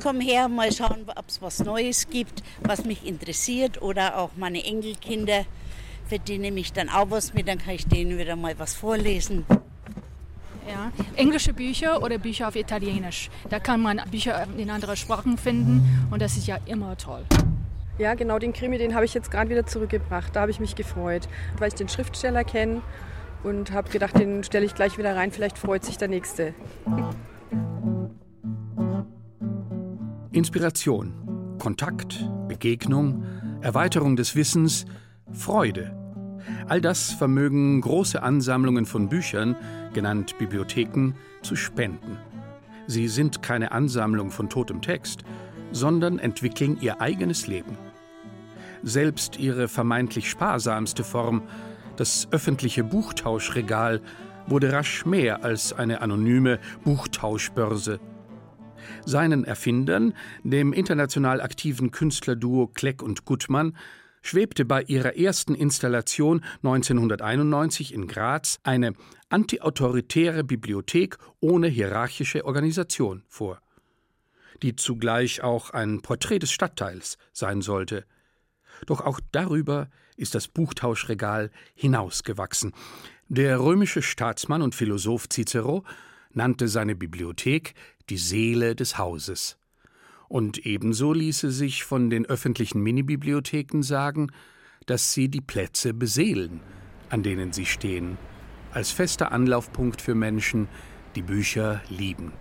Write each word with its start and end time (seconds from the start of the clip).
komme 0.00 0.24
her, 0.24 0.48
mal 0.48 0.72
schauen, 0.72 1.04
ob 1.14 1.28
es 1.28 1.40
was 1.42 1.60
Neues 1.60 2.08
gibt, 2.08 2.42
was 2.62 2.84
mich 2.84 3.06
interessiert 3.06 3.80
oder 3.82 4.18
auch 4.18 4.30
meine 4.36 4.64
Enkelkinder, 4.64 5.44
für 6.08 6.18
die 6.18 6.38
nehme 6.38 6.60
ich 6.60 6.72
dann 6.72 6.88
auch 6.88 7.10
was 7.10 7.34
mit, 7.34 7.46
dann 7.46 7.58
kann 7.58 7.74
ich 7.74 7.86
denen 7.86 8.18
wieder 8.18 8.36
mal 8.36 8.58
was 8.58 8.74
vorlesen. 8.74 9.44
Ja, 10.68 10.92
englische 11.16 11.52
Bücher 11.52 12.02
oder 12.02 12.18
Bücher 12.18 12.48
auf 12.48 12.56
Italienisch. 12.56 13.30
Da 13.48 13.58
kann 13.58 13.80
man 13.80 14.00
Bücher 14.10 14.46
in 14.56 14.70
anderen 14.70 14.96
Sprachen 14.96 15.38
finden 15.38 16.08
und 16.10 16.22
das 16.22 16.36
ist 16.36 16.46
ja 16.46 16.58
immer 16.66 16.96
toll. 16.96 17.24
Ja, 17.98 18.14
genau, 18.14 18.38
den 18.38 18.52
Krimi, 18.52 18.78
den 18.78 18.94
habe 18.94 19.04
ich 19.04 19.14
jetzt 19.14 19.30
gerade 19.30 19.50
wieder 19.50 19.66
zurückgebracht. 19.66 20.34
Da 20.34 20.40
habe 20.42 20.50
ich 20.50 20.58
mich 20.58 20.74
gefreut, 20.74 21.28
weil 21.58 21.68
ich 21.68 21.74
den 21.74 21.88
Schriftsteller 21.88 22.44
kenne 22.44 22.82
und 23.42 23.72
habe 23.72 23.90
gedacht, 23.90 24.18
den 24.18 24.42
stelle 24.42 24.64
ich 24.64 24.74
gleich 24.74 24.96
wieder 24.96 25.14
rein. 25.16 25.32
Vielleicht 25.32 25.58
freut 25.58 25.84
sich 25.84 25.98
der 25.98 26.08
Nächste. 26.08 26.54
Inspiration, 30.40 31.58
Kontakt, 31.58 32.26
Begegnung, 32.48 33.24
Erweiterung 33.60 34.16
des 34.16 34.34
Wissens, 34.34 34.86
Freude. 35.30 35.94
All 36.66 36.80
das 36.80 37.12
vermögen 37.12 37.78
große 37.82 38.22
Ansammlungen 38.22 38.86
von 38.86 39.10
Büchern, 39.10 39.54
genannt 39.92 40.38
Bibliotheken, 40.38 41.12
zu 41.42 41.56
spenden. 41.56 42.16
Sie 42.86 43.06
sind 43.08 43.42
keine 43.42 43.72
Ansammlung 43.72 44.30
von 44.30 44.48
totem 44.48 44.80
Text, 44.80 45.24
sondern 45.72 46.18
entwickeln 46.18 46.78
ihr 46.80 47.02
eigenes 47.02 47.46
Leben. 47.46 47.76
Selbst 48.82 49.38
ihre 49.38 49.68
vermeintlich 49.68 50.30
sparsamste 50.30 51.04
Form, 51.04 51.42
das 51.96 52.28
öffentliche 52.30 52.82
Buchtauschregal, 52.82 54.00
wurde 54.46 54.72
rasch 54.72 55.04
mehr 55.04 55.44
als 55.44 55.74
eine 55.74 56.00
anonyme 56.00 56.60
Buchtauschbörse. 56.82 58.00
Seinen 59.04 59.44
Erfindern, 59.44 60.14
dem 60.42 60.72
international 60.72 61.40
aktiven 61.40 61.90
Künstlerduo 61.90 62.68
Kleck 62.68 63.02
und 63.02 63.24
Gutmann, 63.24 63.76
schwebte 64.22 64.64
bei 64.64 64.82
ihrer 64.82 65.16
ersten 65.16 65.54
Installation 65.54 66.44
1991 66.62 67.94
in 67.94 68.06
Graz 68.06 68.58
eine 68.62 68.94
antiautoritäre 69.28 70.44
Bibliothek 70.44 71.16
ohne 71.40 71.68
hierarchische 71.68 72.44
Organisation 72.44 73.22
vor, 73.28 73.60
die 74.62 74.76
zugleich 74.76 75.42
auch 75.42 75.70
ein 75.70 76.02
Porträt 76.02 76.40
des 76.40 76.52
Stadtteils 76.52 77.16
sein 77.32 77.62
sollte. 77.62 78.04
Doch 78.86 79.00
auch 79.00 79.20
darüber 79.32 79.88
ist 80.16 80.34
das 80.34 80.48
Buchtauschregal 80.48 81.50
hinausgewachsen. 81.74 82.72
Der 83.28 83.60
römische 83.60 84.02
Staatsmann 84.02 84.60
und 84.60 84.74
Philosoph 84.74 85.28
Cicero 85.28 85.84
nannte 86.32 86.68
seine 86.68 86.94
Bibliothek 86.94 87.74
die 88.08 88.18
Seele 88.18 88.74
des 88.74 88.98
Hauses. 88.98 89.56
Und 90.28 90.64
ebenso 90.64 91.12
ließe 91.12 91.50
sich 91.50 91.84
von 91.84 92.10
den 92.10 92.26
öffentlichen 92.26 92.82
Minibibliotheken 92.82 93.82
sagen, 93.82 94.30
dass 94.86 95.12
sie 95.12 95.28
die 95.28 95.40
Plätze 95.40 95.92
beseelen, 95.92 96.60
an 97.08 97.22
denen 97.22 97.52
sie 97.52 97.66
stehen, 97.66 98.16
als 98.72 98.90
fester 98.90 99.32
Anlaufpunkt 99.32 100.00
für 100.00 100.14
Menschen, 100.14 100.68
die 101.16 101.22
Bücher 101.22 101.82
lieben 101.88 102.32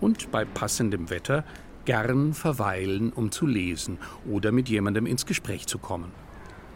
und 0.00 0.30
bei 0.30 0.44
passendem 0.44 1.08
Wetter 1.08 1.44
gern 1.86 2.34
verweilen, 2.34 3.12
um 3.12 3.32
zu 3.32 3.46
lesen 3.46 3.98
oder 4.28 4.52
mit 4.52 4.68
jemandem 4.68 5.06
ins 5.06 5.24
Gespräch 5.24 5.66
zu 5.66 5.78
kommen. 5.78 6.12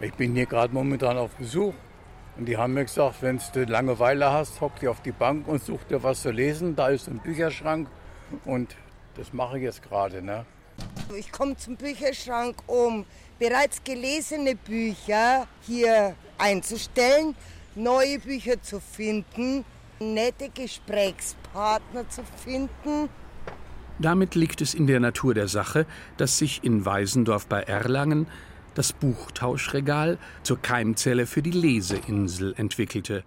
Ich 0.01 0.15
bin 0.15 0.35
hier 0.35 0.47
gerade 0.47 0.75
momentan 0.75 1.19
auf 1.19 1.37
Besuch 1.37 1.75
und 2.36 2.46
die 2.46 2.56
haben 2.56 2.74
mir 2.74 2.84
gesagt, 2.84 3.22
wenn 3.22 3.40
du 3.52 3.64
Langeweile 3.64 4.30
hast, 4.32 4.60
hock 4.60 4.78
dir 4.80 4.90
auf 4.90 5.00
die 5.02 5.12
Bank 5.12 5.46
und 5.46 5.62
such 5.62 5.84
dir 5.84 6.02
was 6.02 6.22
zu 6.22 6.30
lesen. 6.30 6.74
Da 6.74 6.88
ist 6.88 7.08
ein 7.08 7.18
Bücherschrank 7.18 7.88
und 8.44 8.74
das 9.16 9.32
mache 9.32 9.58
ich 9.58 9.64
jetzt 9.64 9.83
gerade. 9.83 10.20
Ne? 10.20 10.44
Ich 11.17 11.30
komme 11.30 11.56
zum 11.56 11.77
Bücherschrank, 11.77 12.56
um 12.67 13.06
bereits 13.39 13.84
gelesene 13.84 14.56
Bücher 14.56 15.46
hier 15.62 16.17
einzustellen, 16.39 17.36
neue 17.77 18.18
Bücher 18.18 18.61
zu 18.61 18.80
finden, 18.80 19.64
nette 20.00 20.48
Gesprächspartner 20.48 22.08
zu 22.08 22.23
finden. 22.44 23.08
Damit 24.00 24.34
liegt 24.34 24.61
es 24.61 24.74
in 24.74 24.89
der 24.89 24.98
Natur 24.98 25.34
der 25.34 25.46
Sache, 25.46 25.86
dass 26.17 26.39
sich 26.39 26.64
in 26.64 26.84
Weisendorf 26.84 27.46
bei 27.46 27.62
Erlangen 27.62 28.27
das 28.74 28.92
Buchtauschregal 28.92 30.18
zur 30.42 30.61
Keimzelle 30.61 31.27
für 31.27 31.42
die 31.42 31.51
Leseinsel 31.51 32.55
entwickelte, 32.57 33.24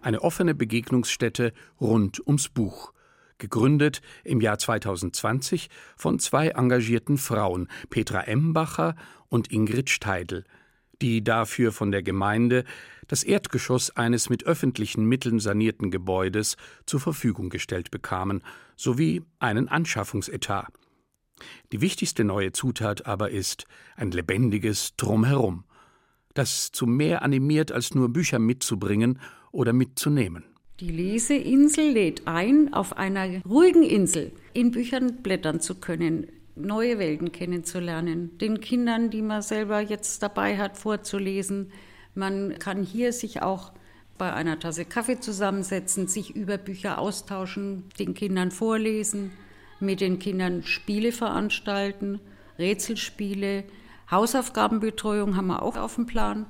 eine 0.00 0.22
offene 0.22 0.54
Begegnungsstätte 0.54 1.52
rund 1.80 2.24
ums 2.26 2.48
Buch, 2.48 2.92
gegründet 3.38 4.00
im 4.24 4.40
Jahr 4.40 4.58
2020 4.58 5.70
von 5.96 6.18
zwei 6.18 6.48
engagierten 6.48 7.18
Frauen, 7.18 7.68
Petra 7.90 8.22
Embacher 8.22 8.96
und 9.28 9.52
Ingrid 9.52 9.90
Steidl, 9.90 10.44
die 11.00 11.22
dafür 11.22 11.72
von 11.72 11.92
der 11.92 12.02
Gemeinde 12.02 12.64
das 13.06 13.22
Erdgeschoss 13.22 13.96
eines 13.96 14.28
mit 14.28 14.44
öffentlichen 14.44 15.04
Mitteln 15.04 15.38
sanierten 15.38 15.90
Gebäudes 15.90 16.56
zur 16.84 17.00
Verfügung 17.00 17.48
gestellt 17.48 17.90
bekamen, 17.90 18.42
sowie 18.76 19.22
einen 19.38 19.68
Anschaffungsetat. 19.68 20.72
Die 21.72 21.80
wichtigste 21.80 22.24
neue 22.24 22.52
Zutat 22.52 23.06
aber 23.06 23.30
ist 23.30 23.66
ein 23.96 24.10
lebendiges 24.10 24.96
Drumherum, 24.96 25.64
das 26.34 26.72
zu 26.72 26.86
mehr 26.86 27.22
animiert, 27.22 27.72
als 27.72 27.94
nur 27.94 28.08
Bücher 28.08 28.38
mitzubringen 28.38 29.18
oder 29.52 29.72
mitzunehmen. 29.72 30.44
Die 30.80 30.90
Leseinsel 30.90 31.90
lädt 31.90 32.28
ein, 32.28 32.72
auf 32.72 32.96
einer 32.96 33.42
ruhigen 33.44 33.82
Insel 33.82 34.30
in 34.52 34.70
Büchern 34.70 35.22
blättern 35.22 35.60
zu 35.60 35.74
können, 35.74 36.28
neue 36.54 36.98
Welten 36.98 37.32
kennenzulernen, 37.32 38.38
den 38.38 38.60
Kindern, 38.60 39.10
die 39.10 39.22
man 39.22 39.42
selber 39.42 39.80
jetzt 39.80 40.22
dabei 40.22 40.56
hat, 40.56 40.76
vorzulesen. 40.76 41.72
Man 42.14 42.58
kann 42.58 42.84
hier 42.84 43.12
sich 43.12 43.42
auch 43.42 43.72
bei 44.18 44.32
einer 44.32 44.58
Tasse 44.58 44.84
Kaffee 44.84 45.20
zusammensetzen, 45.20 46.08
sich 46.08 46.34
über 46.34 46.58
Bücher 46.58 46.98
austauschen, 46.98 47.84
den 47.98 48.14
Kindern 48.14 48.50
vorlesen 48.50 49.30
mit 49.80 50.00
den 50.00 50.18
Kindern 50.18 50.62
Spiele 50.62 51.12
veranstalten, 51.12 52.20
Rätselspiele, 52.58 53.64
Hausaufgabenbetreuung 54.10 55.36
haben 55.36 55.48
wir 55.48 55.62
auch 55.62 55.76
auf 55.76 55.96
dem 55.96 56.06
Plan, 56.06 56.46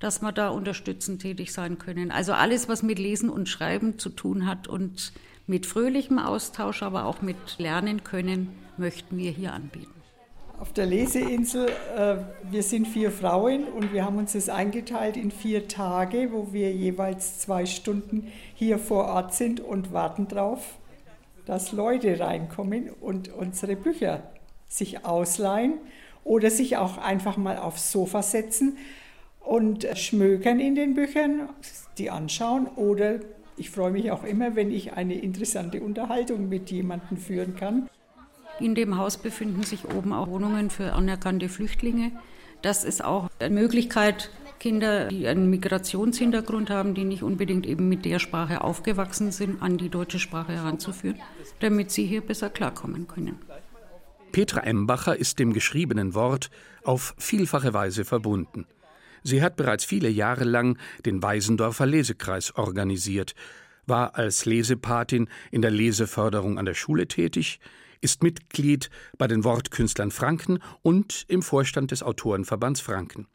dass 0.00 0.22
wir 0.22 0.32
da 0.32 0.48
unterstützend 0.48 1.22
tätig 1.22 1.52
sein 1.52 1.78
können. 1.78 2.10
Also 2.10 2.32
alles, 2.32 2.68
was 2.68 2.82
mit 2.82 2.98
Lesen 2.98 3.30
und 3.30 3.48
Schreiben 3.48 3.98
zu 3.98 4.10
tun 4.10 4.46
hat 4.46 4.68
und 4.68 5.12
mit 5.46 5.66
fröhlichem 5.66 6.18
Austausch, 6.18 6.82
aber 6.82 7.04
auch 7.04 7.22
mit 7.22 7.36
Lernen 7.58 8.02
können, 8.02 8.48
möchten 8.76 9.16
wir 9.16 9.30
hier 9.30 9.52
anbieten. 9.52 9.92
Auf 10.58 10.72
der 10.72 10.86
Leseinsel, 10.86 11.68
äh, 11.96 12.16
wir 12.50 12.62
sind 12.62 12.88
vier 12.88 13.10
Frauen 13.10 13.64
und 13.64 13.92
wir 13.92 14.06
haben 14.06 14.16
uns 14.16 14.32
das 14.32 14.48
eingeteilt 14.48 15.18
in 15.18 15.30
vier 15.30 15.68
Tage, 15.68 16.30
wo 16.32 16.52
wir 16.52 16.72
jeweils 16.72 17.40
zwei 17.40 17.66
Stunden 17.66 18.32
hier 18.54 18.78
vor 18.78 19.04
Ort 19.04 19.34
sind 19.34 19.60
und 19.60 19.92
warten 19.92 20.28
drauf, 20.28 20.78
dass 21.46 21.72
Leute 21.72 22.20
reinkommen 22.20 22.90
und 23.00 23.32
unsere 23.32 23.76
Bücher 23.76 24.22
sich 24.68 25.04
ausleihen 25.04 25.74
oder 26.24 26.50
sich 26.50 26.76
auch 26.76 26.98
einfach 26.98 27.36
mal 27.36 27.56
aufs 27.56 27.92
Sofa 27.92 28.22
setzen 28.22 28.76
und 29.40 29.86
schmökern 29.94 30.60
in 30.60 30.74
den 30.74 30.94
Büchern, 30.94 31.48
die 31.98 32.10
anschauen 32.10 32.66
oder 32.66 33.20
ich 33.56 33.70
freue 33.70 33.92
mich 33.92 34.10
auch 34.10 34.24
immer, 34.24 34.54
wenn 34.54 34.70
ich 34.70 34.92
eine 34.92 35.14
interessante 35.14 35.80
Unterhaltung 35.80 36.48
mit 36.48 36.70
jemandem 36.70 37.16
führen 37.16 37.56
kann. 37.56 37.88
In 38.58 38.74
dem 38.74 38.98
Haus 38.98 39.16
befinden 39.16 39.62
sich 39.62 39.84
oben 39.88 40.12
auch 40.12 40.28
Wohnungen 40.28 40.68
für 40.68 40.92
anerkannte 40.92 41.48
Flüchtlinge. 41.48 42.10
Das 42.60 42.84
ist 42.84 43.04
auch 43.04 43.30
eine 43.38 43.54
Möglichkeit, 43.54 44.30
Kinder, 44.58 45.08
die 45.08 45.26
einen 45.26 45.50
Migrationshintergrund 45.50 46.70
haben, 46.70 46.94
die 46.94 47.04
nicht 47.04 47.22
unbedingt 47.22 47.66
eben 47.66 47.88
mit 47.88 48.04
der 48.04 48.18
Sprache 48.18 48.62
aufgewachsen 48.62 49.32
sind, 49.32 49.62
an 49.62 49.78
die 49.78 49.88
deutsche 49.88 50.18
Sprache 50.18 50.52
heranzuführen, 50.52 51.20
damit 51.60 51.90
sie 51.90 52.06
hier 52.06 52.20
besser 52.20 52.50
klarkommen 52.50 53.06
können. 53.06 53.38
Petra 54.32 54.60
Embacher 54.60 55.16
ist 55.16 55.38
dem 55.38 55.52
geschriebenen 55.52 56.14
Wort 56.14 56.50
auf 56.84 57.14
vielfache 57.18 57.72
Weise 57.72 58.04
verbunden. 58.04 58.66
Sie 59.22 59.42
hat 59.42 59.56
bereits 59.56 59.84
viele 59.84 60.08
Jahre 60.08 60.44
lang 60.44 60.78
den 61.04 61.22
Weisendorfer 61.22 61.86
Lesekreis 61.86 62.54
organisiert, 62.54 63.34
war 63.86 64.16
als 64.16 64.44
Lesepatin 64.44 65.28
in 65.50 65.62
der 65.62 65.70
Leseförderung 65.70 66.58
an 66.58 66.64
der 66.64 66.74
Schule 66.74 67.08
tätig, 67.08 67.60
ist 68.00 68.22
Mitglied 68.22 68.90
bei 69.18 69.26
den 69.26 69.44
Wortkünstlern 69.44 70.10
Franken 70.10 70.58
und 70.82 71.24
im 71.28 71.42
Vorstand 71.42 71.90
des 71.90 72.02
Autorenverbands 72.02 72.80
Franken. 72.80 73.26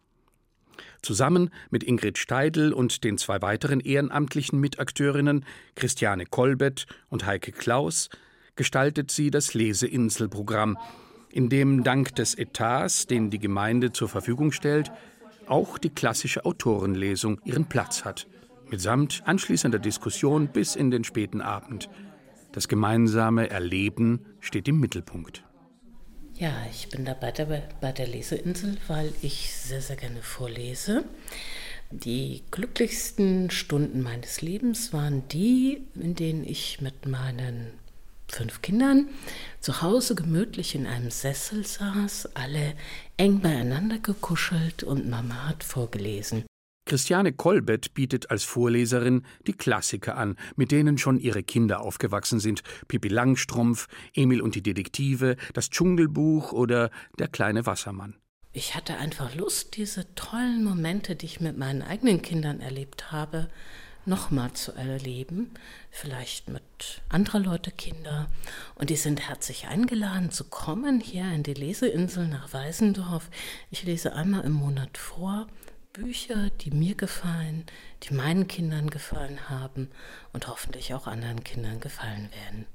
Zusammen 1.01 1.50
mit 1.69 1.83
Ingrid 1.83 2.18
Steidl 2.18 2.74
und 2.74 3.04
den 3.04 3.18
zwei 3.18 3.42
weiteren 3.42 3.80
ehrenamtlichen 3.80 4.60
Mitakteurinnen 4.60 5.45
Christiane 5.75 6.25
Kolbett 6.25 6.86
und 7.10 7.25
Heike 7.25 7.51
Klaus 7.51 8.10
gestaltet 8.56 9.12
sie 9.12 9.31
das 9.31 9.54
Leseinselprogramm, 9.54 10.78
in 11.30 11.50
dem 11.50 11.83
dank 11.83 12.16
des 12.16 12.36
Etats, 12.36 13.07
den 13.07 13.30
die 13.30 13.39
Gemeinde 13.39 13.92
zur 13.92 14.10
Verfügung 14.10 14.51
stellt, 14.51 14.92
auch 15.48 15.78
die 15.78 15.89
klassische 15.89 16.45
Autorenlesung 16.45 17.39
ihren 17.44 17.66
Platz 17.66 18.06
hat, 18.06 18.27
mitsamt 18.69 19.24
anschließender 19.25 19.80
Diskussion 19.80 20.50
bis 20.50 20.75
in 20.75 20.92
den 20.92 21.04
späten 21.04 21.42
Abend. 21.42 21.89
Das 22.51 22.68
gemeinsame 22.68 23.50
Erleben 23.50 24.25
steht 24.39 24.68
im 24.68 24.80
Mittelpunkt. 24.80 25.44
Ja, 26.41 26.65
ich 26.71 26.89
bin 26.89 27.05
dabei 27.05 27.31
bei 27.81 27.91
der 27.91 28.07
Leseinsel, 28.07 28.75
weil 28.88 29.13
ich 29.21 29.53
sehr, 29.53 29.79
sehr 29.79 29.95
gerne 29.95 30.23
vorlese. 30.23 31.03
Die 31.91 32.41
glücklichsten 32.49 33.51
Stunden 33.51 34.01
meines 34.01 34.41
Lebens 34.41 34.91
waren 34.91 35.27
die, 35.27 35.85
in 35.93 36.15
denen 36.15 36.43
ich 36.43 36.81
mit 36.81 37.05
meinen 37.05 37.73
fünf 38.27 38.63
Kindern 38.63 39.07
zu 39.59 39.83
Hause 39.83 40.15
gemütlich 40.15 40.73
in 40.73 40.88
einem 40.88 41.11
Sessel 41.11 41.63
saß, 41.63 42.29
alle 42.33 42.73
eng 43.17 43.41
beieinander 43.41 43.99
gekuschelt 43.99 44.81
und 44.81 45.07
Mama 45.07 45.47
hat 45.47 45.63
vorgelesen. 45.63 46.45
Christiane 46.86 47.31
Kolbett 47.31 47.94
bietet 47.94 48.31
als 48.31 48.44
Vorleserin 48.44 49.25
die 49.48 49.54
Klassiker 49.54 50.18
an, 50.18 50.36
mit 50.56 50.72
denen 50.72 50.98
schon 50.98 51.19
ihre 51.19 51.44
Kinder 51.44 51.81
aufgewachsen 51.81 52.39
sind: 52.39 52.63
Pippi 52.88 53.07
Langstrumpf, 53.07 53.88
Emil 54.13 54.42
und 54.42 54.56
die 54.56 54.63
Detektive, 54.63 55.38
das 55.54 55.69
Dschungelbuch 55.69 56.51
oder 56.51 56.92
Der 57.19 57.28
kleine 57.28 57.66
Wassermann. 57.66 58.16
Ich 58.54 58.75
hatte 58.75 58.98
einfach 58.98 59.33
Lust, 59.36 59.78
diese 59.78 60.13
tollen 60.16 60.63
Momente, 60.63 61.16
die 61.16 61.25
ich 61.25 61.39
mit 61.39 61.57
meinen 61.57 61.81
eigenen 61.81 62.22
Kindern 62.22 62.60
erlebt 62.60 63.12
habe, 63.12 63.48
nochmal 64.06 64.51
zu 64.54 64.74
erleben, 64.74 65.51
vielleicht 65.89 66.50
mit 66.50 67.01
anderer 67.07 67.39
Leute 67.39 67.72
Kinder. 67.72 68.30
Und 68.75 68.89
die 68.89 68.95
sind 68.95 69.30
herzlich 69.30 69.68
eingeladen 69.68 70.31
zu 70.31 70.45
kommen 70.45 71.00
hier 71.00 71.31
in 71.31 71.44
die 71.44 71.54
Leseinsel 71.54 72.27
nach 72.27 72.51
Weißendorf. 72.51 73.30
Ich 73.69 73.84
lese 73.84 74.13
einmal 74.13 74.44
im 74.44 74.54
Monat 74.54 74.98
vor 74.98 75.48
Bücher, 75.93 76.49
die 76.61 76.71
mir 76.71 76.95
gefallen, 76.95 77.65
die 78.03 78.13
meinen 78.13 78.47
Kindern 78.47 78.89
gefallen 78.89 79.49
haben 79.49 79.89
und 80.31 80.47
hoffentlich 80.47 80.93
auch 80.93 81.05
anderen 81.05 81.43
Kindern 81.43 81.81
gefallen 81.81 82.29
werden. 82.31 82.65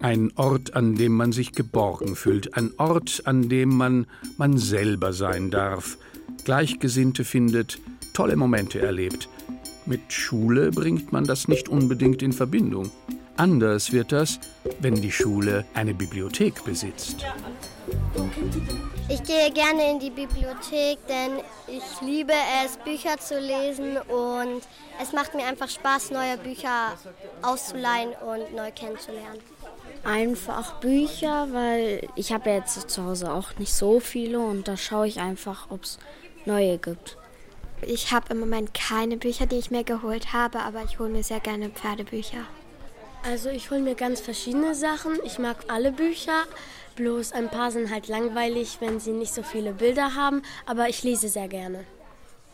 Ein 0.00 0.32
Ort, 0.36 0.74
an 0.74 0.96
dem 0.96 1.12
man 1.12 1.30
sich 1.30 1.52
geborgen 1.52 2.16
fühlt, 2.16 2.56
ein 2.56 2.72
Ort, 2.78 3.22
an 3.26 3.48
dem 3.48 3.68
man 3.76 4.06
man 4.38 4.58
selber 4.58 5.12
sein 5.12 5.50
darf, 5.50 5.98
Gleichgesinnte 6.44 7.24
findet, 7.24 7.78
tolle 8.12 8.34
Momente 8.34 8.80
erlebt. 8.80 9.28
Mit 9.86 10.12
Schule 10.12 10.70
bringt 10.70 11.12
man 11.12 11.24
das 11.24 11.48
nicht 11.48 11.68
unbedingt 11.68 12.22
in 12.22 12.32
Verbindung. 12.32 12.90
Anders 13.36 13.92
wird 13.92 14.10
das, 14.10 14.40
wenn 14.80 14.96
die 14.96 15.12
Schule 15.12 15.64
eine 15.74 15.94
Bibliothek 15.94 16.64
besitzt. 16.64 17.24
Ich 19.10 19.24
gehe 19.24 19.50
gerne 19.50 19.90
in 19.90 19.98
die 19.98 20.10
Bibliothek, 20.10 20.98
denn 21.08 21.40
ich 21.66 22.00
liebe 22.00 22.32
es, 22.64 22.76
Bücher 22.76 23.18
zu 23.18 23.40
lesen 23.40 23.96
und 23.96 24.62
es 25.02 25.12
macht 25.12 25.34
mir 25.34 25.46
einfach 25.46 25.68
Spaß, 25.68 26.12
neue 26.12 26.38
Bücher 26.38 26.96
auszuleihen 27.42 28.10
und 28.10 28.54
neu 28.54 28.70
kennenzulernen. 28.70 29.40
Einfach 30.04 30.78
Bücher, 30.78 31.48
weil 31.50 32.08
ich 32.14 32.32
habe 32.32 32.50
jetzt 32.50 32.88
zu 32.88 33.04
Hause 33.04 33.32
auch 33.32 33.56
nicht 33.58 33.74
so 33.74 33.98
viele 33.98 34.38
und 34.38 34.68
da 34.68 34.76
schaue 34.76 35.08
ich 35.08 35.18
einfach, 35.18 35.66
ob 35.70 35.82
es 35.82 35.98
neue 36.44 36.78
gibt. 36.78 37.16
Ich 37.82 38.12
habe 38.12 38.26
im 38.30 38.38
Moment 38.38 38.74
keine 38.74 39.16
Bücher, 39.16 39.46
die 39.46 39.56
ich 39.56 39.72
mir 39.72 39.82
geholt 39.82 40.32
habe, 40.32 40.60
aber 40.60 40.84
ich 40.84 41.00
hole 41.00 41.10
mir 41.10 41.24
sehr 41.24 41.40
gerne 41.40 41.70
Pferdebücher. 41.70 42.46
Also 43.22 43.50
ich 43.50 43.70
hole 43.70 43.80
mir 43.80 43.94
ganz 43.94 44.20
verschiedene 44.20 44.74
Sachen. 44.74 45.18
Ich 45.24 45.38
mag 45.38 45.56
alle 45.68 45.92
Bücher, 45.92 46.44
Bloß 47.00 47.32
ein 47.32 47.48
paar 47.48 47.70
sind 47.70 47.90
halt 47.90 48.08
langweilig, 48.08 48.76
wenn 48.80 49.00
sie 49.00 49.12
nicht 49.12 49.32
so 49.32 49.42
viele 49.42 49.72
Bilder 49.72 50.14
haben, 50.16 50.42
aber 50.66 50.90
ich 50.90 51.02
lese 51.02 51.30
sehr 51.30 51.48
gerne. 51.48 51.86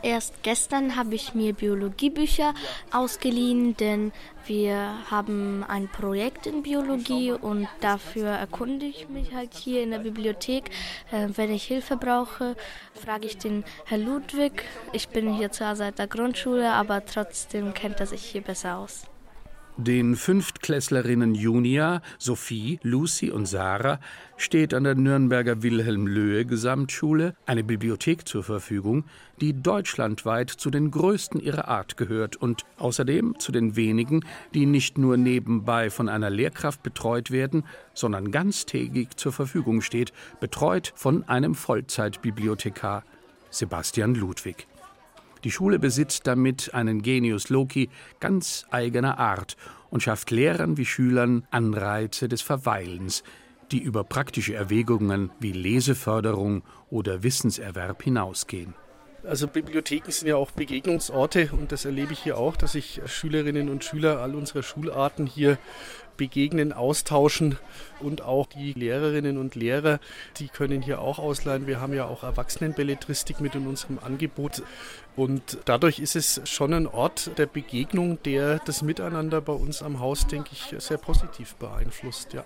Erst 0.02 0.44
gestern 0.44 0.94
habe 0.94 1.16
ich 1.16 1.34
mir 1.34 1.52
Biologiebücher 1.52 2.54
ausgeliehen, 2.92 3.76
denn 3.76 4.12
wir 4.46 4.94
haben 5.10 5.64
ein 5.66 5.88
Projekt 5.88 6.46
in 6.46 6.62
Biologie 6.62 7.32
und 7.32 7.66
dafür 7.80 8.28
erkunde 8.28 8.86
ich 8.86 9.08
mich 9.08 9.34
halt 9.34 9.52
hier 9.52 9.82
in 9.82 9.90
der 9.90 9.98
Bibliothek. 9.98 10.70
Äh, 11.10 11.26
wenn 11.34 11.52
ich 11.52 11.64
Hilfe 11.64 11.96
brauche, 11.96 12.54
frage 12.94 13.26
ich 13.26 13.38
den 13.38 13.64
Herr 13.86 13.98
Ludwig. 13.98 14.62
Ich 14.92 15.08
bin 15.08 15.34
hier 15.34 15.50
zwar 15.50 15.74
seit 15.74 15.98
der 15.98 16.06
Grundschule, 16.06 16.70
aber 16.70 17.04
trotzdem 17.04 17.74
kennt 17.74 17.98
er 17.98 18.06
sich 18.06 18.22
hier 18.22 18.42
besser 18.42 18.78
aus. 18.78 19.08
Den 19.78 20.16
Fünftklässlerinnen 20.16 21.34
Junia, 21.34 22.00
Sophie, 22.18 22.80
Lucy 22.82 23.30
und 23.30 23.44
Sarah 23.44 24.00
steht 24.38 24.72
an 24.72 24.84
der 24.84 24.94
Nürnberger 24.94 25.62
Wilhelm 25.62 26.06
Löhe 26.06 26.46
Gesamtschule 26.46 27.34
eine 27.44 27.62
Bibliothek 27.62 28.26
zur 28.26 28.42
Verfügung, 28.42 29.04
die 29.38 29.52
deutschlandweit 29.52 30.48
zu 30.48 30.70
den 30.70 30.90
größten 30.90 31.42
ihrer 31.42 31.68
Art 31.68 31.98
gehört 31.98 32.36
und 32.36 32.64
außerdem 32.78 33.38
zu 33.38 33.52
den 33.52 33.76
wenigen, 33.76 34.24
die 34.54 34.64
nicht 34.64 34.96
nur 34.96 35.18
nebenbei 35.18 35.90
von 35.90 36.08
einer 36.08 36.30
Lehrkraft 36.30 36.82
betreut 36.82 37.30
werden, 37.30 37.64
sondern 37.92 38.30
ganztägig 38.30 39.16
zur 39.16 39.32
Verfügung 39.32 39.82
steht, 39.82 40.14
betreut 40.40 40.94
von 40.96 41.22
einem 41.28 41.54
Vollzeitbibliothekar, 41.54 43.04
Sebastian 43.50 44.14
Ludwig. 44.14 44.66
Die 45.46 45.52
Schule 45.52 45.78
besitzt 45.78 46.26
damit 46.26 46.74
einen 46.74 47.02
Genius 47.02 47.50
Loci 47.50 47.88
ganz 48.18 48.66
eigener 48.72 49.20
Art 49.20 49.56
und 49.90 50.02
schafft 50.02 50.32
Lehrern 50.32 50.76
wie 50.76 50.84
Schülern 50.84 51.46
Anreize 51.52 52.28
des 52.28 52.42
Verweilens, 52.42 53.22
die 53.70 53.78
über 53.78 54.02
praktische 54.02 54.56
Erwägungen 54.56 55.30
wie 55.38 55.52
Leseförderung 55.52 56.64
oder 56.90 57.22
Wissenserwerb 57.22 58.02
hinausgehen. 58.02 58.74
Also 59.28 59.48
Bibliotheken 59.48 60.10
sind 60.10 60.28
ja 60.28 60.36
auch 60.36 60.52
Begegnungsorte 60.52 61.50
und 61.52 61.72
das 61.72 61.84
erlebe 61.84 62.12
ich 62.12 62.20
hier 62.20 62.38
auch, 62.38 62.56
dass 62.56 62.72
sich 62.72 63.00
Schülerinnen 63.06 63.68
und 63.68 63.84
Schüler 63.84 64.20
all 64.20 64.34
unserer 64.34 64.62
Schularten 64.62 65.26
hier 65.26 65.58
begegnen, 66.16 66.72
austauschen 66.72 67.58
und 68.00 68.22
auch 68.22 68.46
die 68.46 68.72
Lehrerinnen 68.72 69.36
und 69.36 69.54
Lehrer, 69.54 70.00
die 70.38 70.48
können 70.48 70.80
hier 70.80 71.00
auch 71.00 71.18
ausleihen. 71.18 71.66
Wir 71.66 71.80
haben 71.80 71.92
ja 71.92 72.06
auch 72.06 72.22
Erwachsenenbelletristik 72.22 73.40
mit 73.40 73.54
in 73.54 73.66
unserem 73.66 73.98
Angebot 73.98 74.62
und 75.14 75.58
dadurch 75.64 75.98
ist 75.98 76.16
es 76.16 76.40
schon 76.44 76.72
ein 76.72 76.86
Ort 76.86 77.36
der 77.38 77.46
Begegnung, 77.46 78.22
der 78.22 78.60
das 78.60 78.82
Miteinander 78.82 79.40
bei 79.40 79.52
uns 79.52 79.82
am 79.82 80.00
Haus, 80.00 80.26
denke 80.26 80.50
ich, 80.52 80.74
sehr 80.78 80.98
positiv 80.98 81.54
beeinflusst. 81.56 82.32
Ja. 82.32 82.44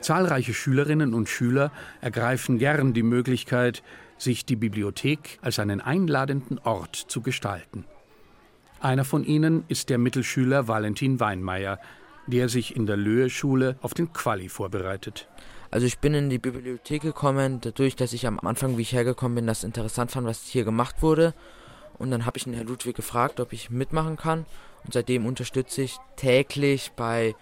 Zahlreiche 0.00 0.54
Schülerinnen 0.54 1.14
und 1.14 1.28
Schüler 1.28 1.70
ergreifen 2.00 2.58
gern 2.58 2.92
die 2.92 3.02
Möglichkeit, 3.02 3.82
sich 4.22 4.44
die 4.44 4.56
Bibliothek 4.56 5.38
als 5.42 5.58
einen 5.58 5.80
einladenden 5.80 6.58
Ort 6.58 6.96
zu 6.96 7.20
gestalten. 7.20 7.84
Einer 8.80 9.04
von 9.04 9.24
ihnen 9.24 9.64
ist 9.68 9.90
der 9.90 9.98
Mittelschüler 9.98 10.68
Valentin 10.68 11.20
Weinmeier, 11.20 11.78
der 12.26 12.48
sich 12.48 12.76
in 12.76 12.86
der 12.86 12.96
Löhe-Schule 12.96 13.76
auf 13.80 13.94
den 13.94 14.12
Quali 14.12 14.48
vorbereitet. 14.48 15.28
Also 15.70 15.86
ich 15.86 15.98
bin 15.98 16.14
in 16.14 16.30
die 16.30 16.38
Bibliothek 16.38 17.02
gekommen, 17.02 17.60
dadurch, 17.60 17.96
dass 17.96 18.12
ich 18.12 18.26
am 18.26 18.38
Anfang, 18.40 18.76
wie 18.76 18.82
ich 18.82 18.92
hergekommen 18.92 19.36
bin, 19.36 19.46
das 19.46 19.64
interessant 19.64 20.10
fand, 20.10 20.26
was 20.26 20.42
hier 20.42 20.64
gemacht 20.64 21.02
wurde. 21.02 21.34
Und 21.98 22.10
dann 22.10 22.26
habe 22.26 22.36
ich 22.36 22.44
den 22.44 22.54
Herrn 22.54 22.66
Ludwig 22.66 22.96
gefragt, 22.96 23.40
ob 23.40 23.52
ich 23.52 23.70
mitmachen 23.70 24.16
kann. 24.16 24.46
Und 24.84 24.92
seitdem 24.92 25.26
unterstütze 25.26 25.82
ich 25.82 25.96
täglich 26.16 26.92
bei 26.96 27.34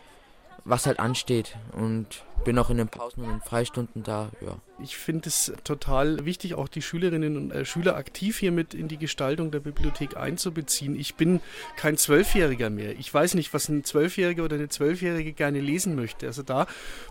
was 0.65 0.87
halt 0.87 1.01
ansteht. 1.01 1.57
Und 1.73 2.25
bin 2.45 2.59
auch 2.59 2.71
in 2.71 2.79
den 2.79 2.89
Pausen 2.89 3.25
und 3.25 3.45
Freistunden 3.45 4.03
da, 4.03 4.31
ja. 4.41 4.57
Ich 4.83 4.97
finde 4.97 5.29
es 5.29 5.53
total 5.63 6.25
wichtig, 6.25 6.55
auch 6.55 6.67
die 6.67 6.81
Schülerinnen 6.81 7.37
und 7.37 7.51
äh, 7.51 7.67
Schüler 7.67 7.97
aktiv 7.97 8.39
hier 8.39 8.51
mit 8.51 8.73
in 8.73 8.89
die 8.89 8.97
Gestaltung 8.97 9.51
der 9.51 9.61
Bibliothek 9.61 10.17
einzubeziehen. 10.17 10.99
Ich 10.99 11.17
bin 11.17 11.41
kein 11.77 11.99
Zwölfjähriger 11.99 12.71
mehr. 12.71 12.99
Ich 12.99 13.13
weiß 13.13 13.35
nicht, 13.35 13.53
was 13.53 13.69
ein 13.69 13.85
Zwölfjähriger 13.85 14.43
oder 14.43 14.57
eine 14.57 14.71
Zwölfjährige 14.71 15.35
gerne 15.35 15.61
lesen 15.61 15.97
möchte. 15.97 16.27
Also 16.27 16.43
da 16.43 16.67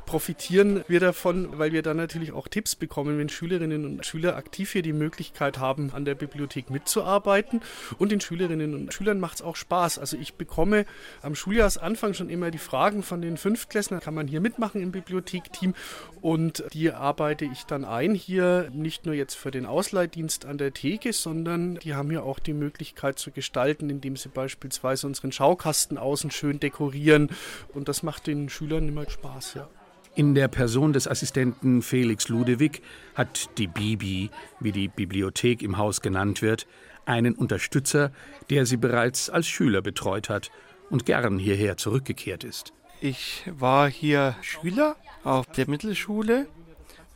profitieren 0.08 0.84
wir 0.88 1.00
davon, 1.00 1.60
weil 1.60 1.72
wir 1.72 1.84
dann 1.84 1.98
natürlich 1.98 2.32
auch 2.32 2.48
Tipps 2.48 2.76
bekommen, 2.76 3.20
wenn 3.20 3.30
Schülerinnen 3.30 3.86
und 3.86 4.04
Schüler 4.04 4.36
aktiv 4.36 4.72
hier 4.72 4.82
die 4.82 4.94
Möglichkeit 4.94 5.60
haben, 5.60 5.92
an 5.94 6.06
der 6.06 6.16
Bibliothek 6.16 6.72
mitzuarbeiten. 6.72 7.62
Und 8.00 8.12
den 8.12 8.20
Schülerinnen 8.20 8.74
und 8.74 8.94
Schülern 8.96 9.20
macht 9.20 9.36
es 9.36 9.42
auch 9.44 9.56
Spaß. 9.56 10.00
Also 10.00 10.18
ich 10.18 10.34
bekomme 10.34 10.88
am 11.22 11.36
Schuljahresanfang 11.36 12.16
schon 12.16 12.30
immer 12.30 12.50
die 12.50 12.58
Fragen 12.58 13.04
von 13.04 13.22
den 13.22 13.38
Fünftklässlern, 13.38 14.00
kann 14.00 14.16
man 14.16 14.28
hier 14.28 14.42
mitmachen 14.42 14.82
im 14.82 14.92
Bibliothek? 14.92 15.19
Bibliothekteam 15.22 15.74
und 16.22 16.64
die 16.74 16.92
arbeite 16.92 17.46
ich 17.46 17.66
dann 17.66 17.86
ein 17.86 18.14
hier 18.14 18.70
nicht 18.74 19.06
nur 19.06 19.16
jetzt 19.16 19.36
für 19.36 19.52
den 19.52 19.66
Ausleihdienst 19.66 20.46
an 20.46 20.58
der 20.58 20.74
Theke, 20.74 21.14
sondern 21.14 21.76
die 21.76 21.96
haben 21.96 22.12
ja 22.12 22.22
auch 22.22 22.40
die 22.40 22.54
Möglichkeit 22.54 23.20
zu 23.20 23.32
gestalten, 23.32 23.90
indem 23.90 24.16
sie 24.16 24.30
beispielsweise 24.30 25.08
unseren 25.08 25.32
Schaukasten 25.32 25.98
außen 25.98 26.32
schön 26.32 26.60
dekorieren 26.60 27.30
und 27.74 27.88
das 27.88 28.04
macht 28.04 28.28
den 28.28 28.50
Schülern 28.50 28.88
immer 28.88 29.10
Spaß, 29.10 29.56
ja. 29.56 29.70
In 30.16 30.36
der 30.36 30.48
Person 30.48 30.92
des 30.92 31.08
Assistenten 31.08 31.82
Felix 31.82 32.28
Ludewig 32.28 32.82
hat 33.16 33.58
die 33.58 33.68
Bibi, 33.68 34.32
wie 34.60 34.72
die 34.72 34.88
Bibliothek 34.88 35.62
im 35.62 35.78
Haus 35.78 36.02
genannt 36.02 36.42
wird, 36.42 36.68
einen 37.06 37.36
Unterstützer, 37.36 38.12
der 38.50 38.66
sie 38.66 38.76
bereits 38.76 39.30
als 39.30 39.48
Schüler 39.48 39.82
betreut 39.82 40.28
hat 40.28 40.52
und 40.90 41.06
gern 41.06 41.40
hierher 41.40 41.78
zurückgekehrt 41.78 42.44
ist. 42.44 42.74
Ich 43.02 43.44
war 43.48 43.90
hier 43.90 44.36
Schüler 44.42 44.98
auf 45.30 45.46
der 45.46 45.70
Mittelschule 45.70 46.48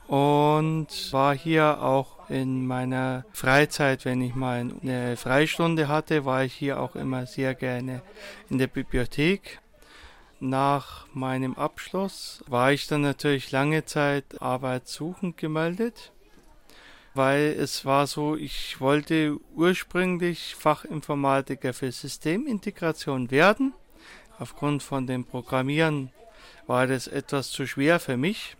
und 0.07 0.87
war 1.11 1.35
hier 1.35 1.81
auch 1.81 2.29
in 2.29 2.67
meiner 2.67 3.25
Freizeit, 3.33 4.05
wenn 4.05 4.21
ich 4.21 4.35
mal 4.35 4.71
eine 4.83 5.17
Freistunde 5.17 5.87
hatte, 5.87 6.23
war 6.23 6.43
ich 6.43 6.53
hier 6.53 6.79
auch 6.79 6.95
immer 6.95 7.25
sehr 7.25 7.55
gerne 7.55 8.03
in 8.51 8.59
der 8.59 8.67
Bibliothek. 8.67 9.59
nach 10.39 11.07
meinem 11.13 11.55
Abschluss 11.55 12.43
war 12.47 12.71
ich 12.71 12.85
dann 12.85 13.01
natürlich 13.01 13.51
lange 13.51 13.85
Zeit 13.85 14.41
arbeitssuchend 14.41 15.37
gemeldet, 15.37 16.11
weil 17.15 17.55
es 17.57 17.83
war 17.83 18.05
so, 18.05 18.35
ich 18.35 18.79
wollte 18.79 19.39
ursprünglich 19.55 20.55
Fachinformatiker 20.55 21.73
für 21.73 21.91
Systemintegration 21.91 23.31
werden. 23.31 23.73
Aufgrund 24.37 24.83
von 24.83 25.07
dem 25.07 25.23
Programmieren 25.25 26.11
war 26.67 26.87
das 26.87 27.07
etwas 27.07 27.51
zu 27.51 27.65
schwer 27.67 27.99
für 27.99 28.17
mich. 28.17 28.57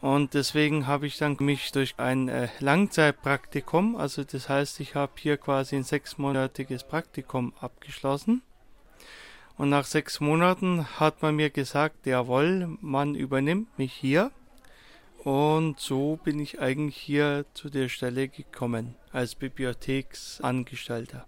Und 0.00 0.34
deswegen 0.34 0.86
habe 0.86 1.06
ich 1.06 1.16
dann 1.16 1.36
mich 1.40 1.72
durch 1.72 1.94
ein 1.98 2.28
äh, 2.28 2.48
Langzeitpraktikum, 2.60 3.96
also 3.96 4.24
das 4.24 4.48
heißt, 4.48 4.80
ich 4.80 4.94
habe 4.94 5.12
hier 5.16 5.36
quasi 5.36 5.76
ein 5.76 5.84
sechsmonatiges 5.84 6.84
Praktikum 6.84 7.54
abgeschlossen. 7.60 8.42
Und 9.56 9.70
nach 9.70 9.86
sechs 9.86 10.20
Monaten 10.20 10.86
hat 11.00 11.22
man 11.22 11.34
mir 11.36 11.48
gesagt, 11.48 12.04
jawohl, 12.06 12.76
man 12.82 13.14
übernimmt 13.14 13.78
mich 13.78 13.92
hier. 13.92 14.30
Und 15.24 15.80
so 15.80 16.20
bin 16.22 16.38
ich 16.38 16.60
eigentlich 16.60 16.96
hier 16.96 17.46
zu 17.54 17.70
der 17.70 17.88
Stelle 17.88 18.28
gekommen 18.28 18.94
als 19.12 19.34
Bibliotheksangestellter. 19.34 21.26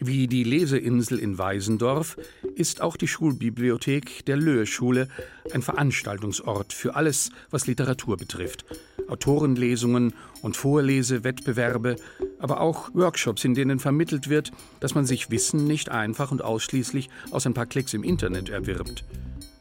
Wie 0.00 0.26
die 0.26 0.44
Leseinsel 0.44 1.18
in 1.18 1.38
Weisendorf 1.38 2.16
ist 2.54 2.80
auch 2.80 2.96
die 2.96 3.08
Schulbibliothek 3.08 4.24
der 4.26 4.36
Löhe-Schule 4.36 5.08
ein 5.52 5.62
Veranstaltungsort 5.62 6.72
für 6.72 6.94
alles, 6.94 7.30
was 7.50 7.66
Literatur 7.66 8.16
betrifft. 8.16 8.64
Autorenlesungen 9.08 10.14
und 10.42 10.56
Vorlesewettbewerbe, 10.56 11.96
aber 12.38 12.60
auch 12.60 12.94
Workshops, 12.94 13.44
in 13.44 13.54
denen 13.54 13.78
vermittelt 13.78 14.28
wird, 14.28 14.52
dass 14.78 14.94
man 14.94 15.04
sich 15.04 15.30
Wissen 15.30 15.66
nicht 15.66 15.88
einfach 15.88 16.30
und 16.30 16.42
ausschließlich 16.42 17.10
aus 17.30 17.46
ein 17.46 17.54
paar 17.54 17.66
Klicks 17.66 17.94
im 17.94 18.04
Internet 18.04 18.48
erwirbt. 18.48 19.04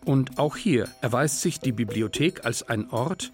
Und 0.05 0.39
auch 0.39 0.55
hier 0.55 0.87
erweist 1.01 1.41
sich 1.41 1.59
die 1.59 1.71
Bibliothek 1.71 2.45
als 2.45 2.63
ein 2.63 2.89
Ort, 2.89 3.31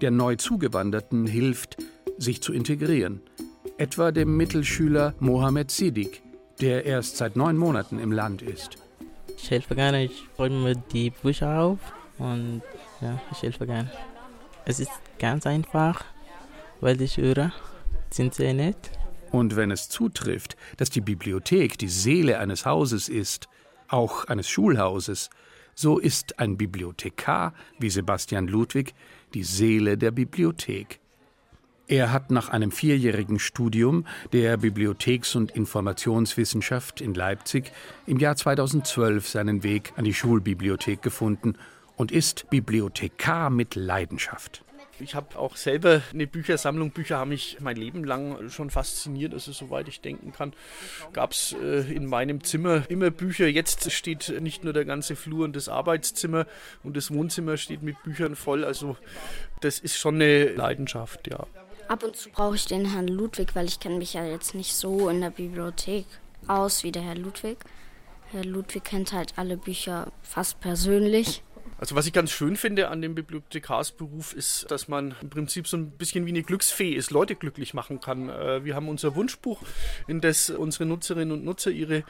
der 0.00 0.10
neu 0.10 0.36
Zugewanderten 0.36 1.26
hilft, 1.26 1.76
sich 2.18 2.42
zu 2.42 2.52
integrieren. 2.52 3.20
Etwa 3.78 4.12
dem 4.12 4.36
Mittelschüler 4.36 5.14
Mohamed 5.20 5.70
Sidik, 5.70 6.22
der 6.60 6.84
erst 6.86 7.18
seit 7.18 7.36
neun 7.36 7.56
Monaten 7.56 7.98
im 7.98 8.12
Land 8.12 8.42
ist. 8.42 8.78
Ich 9.36 9.50
helfe 9.50 9.74
gerne, 9.74 10.04
ich 10.04 10.24
räume 10.38 10.56
mir 10.56 10.74
die 10.74 11.10
Bücher 11.10 11.60
auf 11.60 11.78
und 12.18 12.62
ja, 13.00 13.20
ich 13.30 13.42
helfe 13.42 13.66
gerne. 13.66 13.90
Es 14.64 14.80
ist 14.80 14.90
ganz 15.18 15.46
einfach, 15.46 16.04
weil 16.80 16.96
die 16.96 17.08
Schüler 17.08 17.52
sind 18.10 18.34
sehr 18.34 18.54
nett. 18.54 18.90
Und 19.30 19.56
wenn 19.56 19.70
es 19.70 19.88
zutrifft, 19.88 20.56
dass 20.76 20.90
die 20.90 21.00
Bibliothek 21.00 21.78
die 21.78 21.88
Seele 21.88 22.38
eines 22.38 22.64
Hauses 22.64 23.08
ist, 23.08 23.48
auch 23.88 24.24
eines 24.24 24.48
Schulhauses, 24.48 25.30
so 25.74 25.98
ist 25.98 26.38
ein 26.38 26.56
Bibliothekar 26.56 27.52
wie 27.78 27.90
Sebastian 27.90 28.48
Ludwig 28.48 28.94
die 29.34 29.44
Seele 29.44 29.98
der 29.98 30.10
Bibliothek. 30.10 31.00
Er 31.88 32.10
hat 32.12 32.32
nach 32.32 32.48
einem 32.48 32.72
vierjährigen 32.72 33.38
Studium 33.38 34.06
der 34.32 34.56
Bibliotheks- 34.56 35.36
und 35.36 35.52
Informationswissenschaft 35.52 37.00
in 37.00 37.14
Leipzig 37.14 37.70
im 38.08 38.18
Jahr 38.18 38.34
2012 38.34 39.28
seinen 39.28 39.62
Weg 39.62 39.92
an 39.96 40.04
die 40.04 40.14
Schulbibliothek 40.14 41.00
gefunden 41.00 41.56
und 41.94 42.10
ist 42.10 42.50
Bibliothekar 42.50 43.50
mit 43.50 43.76
Leidenschaft. 43.76 44.64
Ich 44.98 45.14
habe 45.14 45.38
auch 45.38 45.56
selber 45.56 46.02
eine 46.12 46.26
Büchersammlung. 46.26 46.90
Bücher 46.90 47.18
haben 47.18 47.28
mich 47.28 47.58
mein 47.60 47.76
Leben 47.76 48.02
lang 48.02 48.48
schon 48.48 48.70
fasziniert. 48.70 49.32
Also 49.34 49.52
soweit 49.52 49.86
ich 49.86 50.00
denken 50.00 50.32
kann, 50.32 50.54
gab 51.12 51.32
es 51.32 51.54
äh, 51.62 51.82
in 51.92 52.06
meinem 52.06 52.42
Zimmer 52.42 52.82
immer 52.88 53.10
Bücher. 53.10 53.46
Jetzt 53.46 53.92
steht 53.92 54.34
nicht 54.40 54.64
nur 54.64 54.72
der 54.72 54.86
ganze 54.86 55.14
Flur 55.14 55.44
und 55.44 55.54
das 55.54 55.68
Arbeitszimmer 55.68 56.46
und 56.82 56.96
das 56.96 57.12
Wohnzimmer 57.12 57.58
steht 57.58 57.82
mit 57.82 58.02
Büchern 58.02 58.34
voll. 58.34 58.64
Also 58.64 58.96
das 59.60 59.78
ist 59.78 59.98
schon 59.98 60.16
eine 60.16 60.46
Leidenschaft, 60.46 61.28
ja. 61.28 61.46
Ab 61.88 62.02
und 62.02 62.16
zu 62.16 62.30
brauche 62.30 62.56
ich 62.56 62.66
den 62.66 62.84
Herrn 62.92 63.06
Ludwig, 63.06 63.54
weil 63.54 63.66
ich 63.66 63.78
kenne 63.78 63.98
mich 63.98 64.14
ja 64.14 64.24
jetzt 64.24 64.54
nicht 64.54 64.74
so 64.74 65.08
in 65.08 65.20
der 65.20 65.30
Bibliothek 65.30 66.06
aus 66.48 66.82
wie 66.82 66.90
der 66.90 67.02
Herr 67.02 67.14
Ludwig. 67.14 67.58
Herr 68.32 68.44
Ludwig 68.44 68.82
kennt 68.82 69.12
halt 69.12 69.34
alle 69.36 69.56
Bücher 69.56 70.10
fast 70.22 70.58
persönlich. 70.60 71.44
Also 71.78 71.94
was 71.94 72.06
ich 72.06 72.12
ganz 72.12 72.30
schön 72.30 72.56
finde 72.56 72.88
an 72.88 73.02
dem 73.02 73.14
Bibliothekarsberuf 73.14 74.32
ist, 74.32 74.70
dass 74.70 74.88
man 74.88 75.14
im 75.20 75.28
Prinzip 75.28 75.68
so 75.68 75.76
ein 75.76 75.90
bisschen 75.90 76.24
wie 76.24 76.30
eine 76.30 76.42
Glücksfee 76.42 76.92
ist, 76.92 77.10
Leute 77.10 77.34
glücklich 77.34 77.74
machen 77.74 78.00
kann. 78.00 78.30
Äh, 78.30 78.64
wir 78.64 78.74
haben 78.74 78.88
unser 78.88 79.14
Wunschbuch, 79.14 79.60
in 80.08 80.20
das 80.22 80.48
unsere 80.48 80.86
Nutzerinnen 80.86 81.32
und 81.32 81.44
Nutzer 81.44 81.70
ihre 81.70 82.02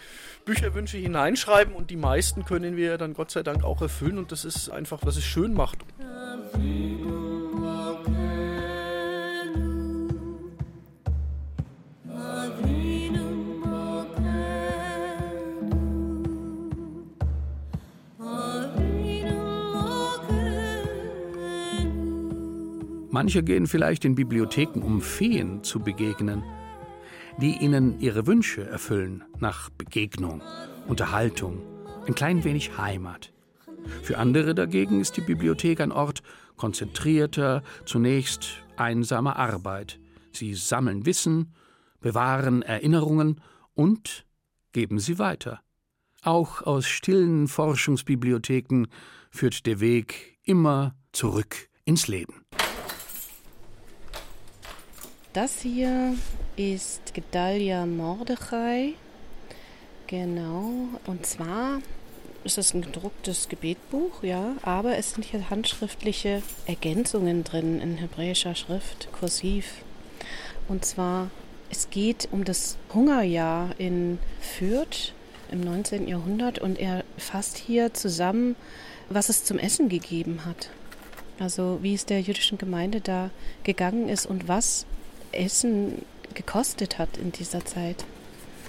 Bücherwünsche 0.45 0.99
hineinschreiben 0.99 1.75
und 1.75 1.91
die 1.91 1.97
meisten 1.97 2.45
können 2.45 2.77
wir 2.77 2.97
dann 2.97 3.13
Gott 3.13 3.33
sei 3.33 3.43
Dank 3.43 3.65
auch 3.65 3.83
erfüllen 3.83 4.19
und 4.19 4.31
das 4.31 4.45
ist 4.45 4.71
einfach, 4.71 5.01
was 5.03 5.17
es 5.17 5.25
schön 5.25 5.53
macht. 5.53 5.79
Manche 23.17 23.43
gehen 23.43 23.67
vielleicht 23.67 24.05
in 24.05 24.15
Bibliotheken, 24.15 24.83
um 24.83 25.01
Feen 25.01 25.65
zu 25.65 25.81
begegnen, 25.81 26.43
die 27.39 27.57
ihnen 27.57 27.99
ihre 27.99 28.27
Wünsche 28.27 28.69
erfüllen 28.69 29.25
nach 29.41 29.71
Begegnung, 29.71 30.43
Unterhaltung, 30.87 31.63
ein 32.07 32.15
klein 32.15 32.45
wenig 32.45 32.77
Heimat. 32.77 33.33
Für 34.03 34.19
andere 34.19 34.55
dagegen 34.55 35.01
ist 35.01 35.17
die 35.17 35.23
Bibliothek 35.23 35.81
ein 35.81 35.93
Ort 35.93 36.23
konzentrierter, 36.59 37.63
zunächst 37.87 38.63
einsamer 38.77 39.37
Arbeit. 39.37 39.99
Sie 40.33 40.53
sammeln 40.53 41.07
Wissen, 41.07 41.55
bewahren 42.01 42.61
Erinnerungen 42.61 43.41
und 43.73 44.27
geben 44.73 44.99
sie 44.99 45.19
weiter. 45.19 45.63
Auch 46.21 46.61
aus 46.61 46.85
stillen 46.85 47.49
Forschungsbibliotheken 47.49 48.89
führt 49.31 49.65
der 49.65 49.81
Weg 49.81 50.39
immer 50.43 50.95
zurück 51.13 51.71
ins 51.87 52.09
Leben. 52.09 52.46
Das 55.37 55.61
hier 55.61 56.15
ist 56.57 57.13
Gedalia 57.13 57.85
Mordechai. 57.85 58.95
Genau. 60.07 60.89
Und 61.05 61.27
zwar 61.27 61.81
ist 62.43 62.57
es 62.57 62.73
ein 62.73 62.81
gedrucktes 62.81 63.51
Gebetbuch, 63.51 64.23
ja, 64.23 64.57
aber 64.63 64.97
es 64.97 65.13
sind 65.13 65.25
hier 65.25 65.51
handschriftliche 65.51 66.43
Ergänzungen 66.67 67.45
drin 67.45 67.83
in 67.83 67.99
hebräischer 67.99 68.55
Schrift, 68.55 69.09
kursiv. 69.13 69.83
Und 70.69 70.87
zwar, 70.87 71.29
es 71.69 71.91
geht 71.91 72.29
um 72.33 72.47
das 72.47 72.79
Hungerjahr 72.95 73.75
in 73.77 74.19
Fürth 74.41 75.13
im 75.53 75.61
19. 75.61 76.09
Jahrhundert 76.09 76.61
und 76.61 76.79
er 76.79 77.05
fasst 77.19 77.59
hier 77.59 77.93
zusammen, 77.93 78.57
was 79.11 79.29
es 79.29 79.45
zum 79.45 79.59
Essen 79.59 79.91
gegeben 79.91 80.47
hat. 80.47 80.71
Also 81.39 81.81
wie 81.83 81.93
es 81.93 82.07
der 82.07 82.23
jüdischen 82.23 82.57
Gemeinde 82.57 83.03
da 83.03 83.29
gegangen 83.65 84.09
ist 84.09 84.25
und 84.25 84.49
was 84.49 84.87
Essen 85.39 86.03
gekostet 86.35 86.99
hat 86.99 87.17
in 87.17 87.33
dieser 87.33 87.65
Zeit. 87.65 88.05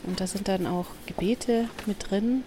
Und 0.06 0.20
da 0.20 0.28
sind 0.28 0.48
dann 0.48 0.68
auch 0.68 0.88
Gebete 1.06 1.70
mit 1.86 2.10
drin. 2.10 2.44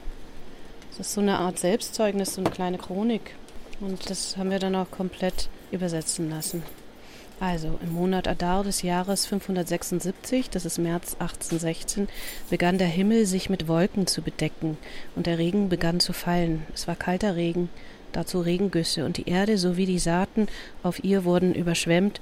Das 0.90 1.08
ist 1.08 1.14
so 1.14 1.20
eine 1.20 1.38
Art 1.38 1.58
Selbstzeugnis, 1.58 2.34
so 2.34 2.40
eine 2.40 2.50
kleine 2.50 2.78
Chronik. 2.78 3.34
Und 3.80 4.10
das 4.10 4.36
haben 4.36 4.50
wir 4.50 4.58
dann 4.58 4.74
auch 4.74 4.90
komplett 4.90 5.48
übersetzen 5.70 6.30
lassen. 6.30 6.62
Also 7.40 7.78
im 7.82 7.94
Monat 7.94 8.28
Adar 8.28 8.64
des 8.64 8.82
Jahres 8.82 9.24
576, 9.24 10.50
das 10.50 10.66
ist 10.66 10.76
März 10.76 11.14
1816, 11.14 12.08
begann 12.50 12.76
der 12.76 12.86
Himmel 12.86 13.24
sich 13.24 13.48
mit 13.48 13.66
Wolken 13.66 14.06
zu 14.06 14.20
bedecken 14.20 14.76
und 15.16 15.26
der 15.26 15.38
Regen 15.38 15.70
begann 15.70 16.00
zu 16.00 16.12
fallen. 16.12 16.66
Es 16.74 16.86
war 16.86 16.96
kalter 16.96 17.36
Regen, 17.36 17.70
dazu 18.12 18.40
Regengüsse 18.40 19.06
und 19.06 19.16
die 19.16 19.26
Erde 19.26 19.56
sowie 19.56 19.86
die 19.86 19.98
Saaten 19.98 20.48
auf 20.82 21.02
ihr 21.02 21.24
wurden 21.24 21.54
überschwemmt 21.54 22.20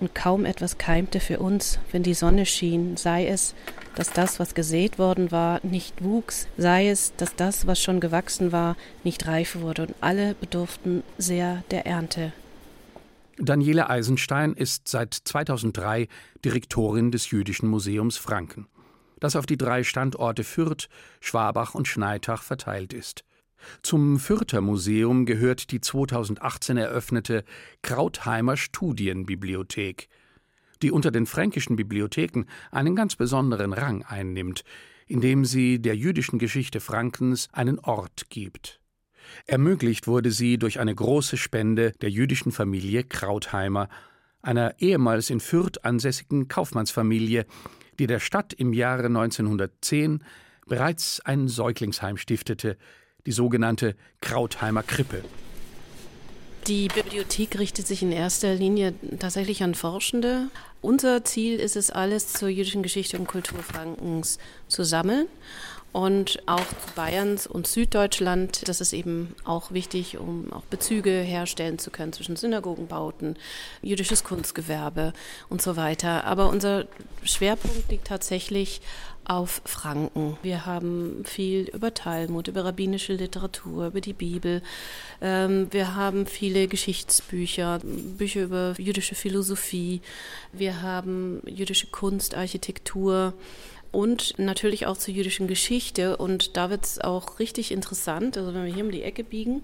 und 0.00 0.14
kaum 0.14 0.44
etwas 0.44 0.78
keimte 0.78 1.20
für 1.20 1.38
uns, 1.38 1.78
wenn 1.92 2.02
die 2.02 2.14
Sonne 2.14 2.46
schien, 2.46 2.96
sei 2.96 3.26
es, 3.26 3.54
dass 3.94 4.12
das, 4.12 4.40
was 4.40 4.54
gesät 4.54 4.98
worden 4.98 5.30
war, 5.30 5.60
nicht 5.62 6.02
wuchs, 6.02 6.48
sei 6.56 6.88
es, 6.88 7.14
dass 7.16 7.36
das, 7.36 7.66
was 7.66 7.80
schon 7.80 8.00
gewachsen 8.00 8.52
war, 8.52 8.76
nicht 9.04 9.26
reif 9.26 9.56
wurde, 9.56 9.82
und 9.82 9.94
alle 10.00 10.34
bedurften 10.34 11.02
sehr 11.18 11.62
der 11.70 11.86
Ernte. 11.86 12.32
Daniele 13.38 13.88
Eisenstein 13.88 14.52
ist 14.52 14.88
seit 14.88 15.14
2003 15.14 16.08
Direktorin 16.44 17.10
des 17.10 17.30
Jüdischen 17.30 17.68
Museums 17.68 18.16
Franken, 18.16 18.66
das 19.18 19.36
auf 19.36 19.46
die 19.46 19.56
drei 19.56 19.82
Standorte 19.82 20.44
Fürth, 20.44 20.88
Schwabach 21.20 21.74
und 21.74 21.88
Schneitach 21.88 22.42
verteilt 22.42 22.92
ist. 22.92 23.24
Zum 23.82 24.18
Fürther 24.18 24.60
Museum 24.60 25.26
gehört 25.26 25.70
die 25.70 25.80
2018 25.80 26.76
eröffnete 26.76 27.44
Krautheimer 27.82 28.56
Studienbibliothek, 28.56 30.08
die 30.82 30.90
unter 30.90 31.10
den 31.10 31.26
fränkischen 31.26 31.76
Bibliotheken 31.76 32.44
einen 32.70 32.96
ganz 32.96 33.16
besonderen 33.16 33.72
Rang 33.72 34.02
einnimmt, 34.02 34.64
indem 35.06 35.44
sie 35.44 35.80
der 35.80 35.96
jüdischen 35.96 36.38
Geschichte 36.38 36.80
Frankens 36.80 37.48
einen 37.52 37.78
Ort 37.80 38.30
gibt. 38.30 38.80
Ermöglicht 39.46 40.06
wurde 40.06 40.30
sie 40.30 40.58
durch 40.58 40.80
eine 40.80 40.94
große 40.94 41.36
Spende 41.36 41.92
der 42.00 42.10
jüdischen 42.10 42.52
Familie 42.52 43.04
Krautheimer, 43.04 43.88
einer 44.42 44.74
ehemals 44.78 45.30
in 45.30 45.40
Fürth 45.40 45.84
ansässigen 45.84 46.48
Kaufmannsfamilie, 46.48 47.44
die 47.98 48.06
der 48.06 48.20
Stadt 48.20 48.52
im 48.54 48.72
Jahre 48.72 49.06
1910 49.06 50.24
bereits 50.66 51.20
ein 51.20 51.48
Säuglingsheim 51.48 52.16
stiftete, 52.16 52.78
die 53.26 53.32
sogenannte 53.32 53.94
Krautheimer 54.20 54.82
Krippe. 54.82 55.22
Die 56.66 56.88
Bibliothek 56.88 57.58
richtet 57.58 57.86
sich 57.86 58.02
in 58.02 58.12
erster 58.12 58.54
Linie 58.54 58.94
tatsächlich 59.18 59.62
an 59.62 59.74
Forschende. 59.74 60.48
Unser 60.82 61.24
Ziel 61.24 61.58
ist 61.58 61.74
es, 61.74 61.90
alles 61.90 62.32
zur 62.34 62.48
jüdischen 62.48 62.82
Geschichte 62.82 63.18
und 63.18 63.26
Kultur 63.26 63.60
Frankens 63.62 64.38
zu 64.68 64.84
sammeln 64.84 65.26
und 65.92 66.42
auch 66.46 66.64
Bayerns 66.94 67.46
und 67.46 67.66
Süddeutschland. 67.66 68.68
Das 68.68 68.80
ist 68.80 68.92
eben 68.92 69.34
auch 69.44 69.72
wichtig, 69.72 70.18
um 70.18 70.52
auch 70.52 70.62
Bezüge 70.62 71.10
herstellen 71.10 71.78
zu 71.78 71.90
können 71.90 72.12
zwischen 72.12 72.36
Synagogenbauten, 72.36 73.36
jüdisches 73.82 74.22
Kunstgewerbe 74.22 75.12
und 75.48 75.62
so 75.62 75.76
weiter. 75.76 76.24
Aber 76.24 76.48
unser 76.48 76.86
Schwerpunkt 77.24 77.90
liegt 77.90 78.06
tatsächlich 78.06 78.80
auf 79.24 79.62
Franken. 79.64 80.36
Wir 80.42 80.66
haben 80.66 81.22
viel 81.24 81.68
über 81.72 81.94
Talmud, 81.94 82.48
über 82.48 82.64
rabbinische 82.64 83.12
Literatur, 83.12 83.88
über 83.88 84.00
die 84.00 84.12
Bibel. 84.12 84.62
Ähm, 85.20 85.68
wir 85.70 85.94
haben 85.94 86.26
viele 86.26 86.68
Geschichtsbücher, 86.68 87.80
Bücher 87.82 88.42
über 88.42 88.74
jüdische 88.78 89.14
Philosophie. 89.14 90.00
Wir 90.52 90.82
haben 90.82 91.42
jüdische 91.46 91.86
Kunst, 91.86 92.34
Architektur 92.34 93.34
und 93.92 94.38
natürlich 94.38 94.86
auch 94.86 94.96
zur 94.96 95.14
jüdischen 95.14 95.46
Geschichte. 95.46 96.16
Und 96.16 96.56
da 96.56 96.70
wird 96.70 96.84
es 96.84 97.00
auch 97.00 97.38
richtig 97.38 97.72
interessant. 97.72 98.36
Also 98.36 98.54
wenn 98.54 98.64
wir 98.64 98.74
hier 98.74 98.84
um 98.84 98.90
die 98.90 99.02
Ecke 99.02 99.24
biegen, 99.24 99.62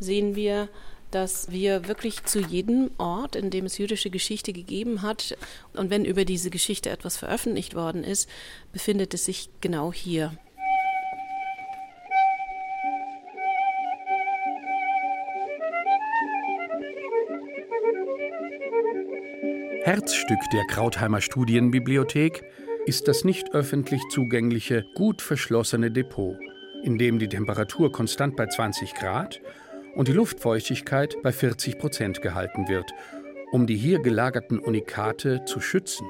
sehen 0.00 0.36
wir, 0.36 0.68
dass 1.16 1.50
wir 1.50 1.88
wirklich 1.88 2.24
zu 2.24 2.40
jedem 2.40 2.90
Ort, 2.98 3.36
in 3.36 3.48
dem 3.48 3.64
es 3.64 3.78
jüdische 3.78 4.10
Geschichte 4.10 4.52
gegeben 4.52 5.00
hat, 5.00 5.34
und 5.72 5.88
wenn 5.88 6.04
über 6.04 6.26
diese 6.26 6.50
Geschichte 6.50 6.90
etwas 6.90 7.16
veröffentlicht 7.16 7.74
worden 7.74 8.04
ist, 8.04 8.28
befindet 8.70 9.14
es 9.14 9.24
sich 9.24 9.48
genau 9.62 9.94
hier. 9.94 10.32
Herzstück 19.84 20.40
der 20.52 20.66
Krautheimer 20.66 21.22
Studienbibliothek 21.22 22.44
ist 22.84 23.08
das 23.08 23.24
nicht 23.24 23.54
öffentlich 23.54 24.02
zugängliche, 24.10 24.84
gut 24.94 25.22
verschlossene 25.22 25.90
Depot, 25.90 26.36
in 26.82 26.98
dem 26.98 27.18
die 27.18 27.28
Temperatur 27.28 27.90
konstant 27.90 28.36
bei 28.36 28.46
20 28.48 28.92
Grad 28.92 29.40
und 29.96 30.08
die 30.08 30.12
Luftfeuchtigkeit 30.12 31.16
bei 31.22 31.32
40 31.32 31.78
Prozent 31.78 32.22
gehalten 32.22 32.68
wird, 32.68 32.92
um 33.50 33.66
die 33.66 33.76
hier 33.76 33.98
gelagerten 33.98 34.58
Unikate 34.58 35.44
zu 35.46 35.60
schützen. 35.60 36.06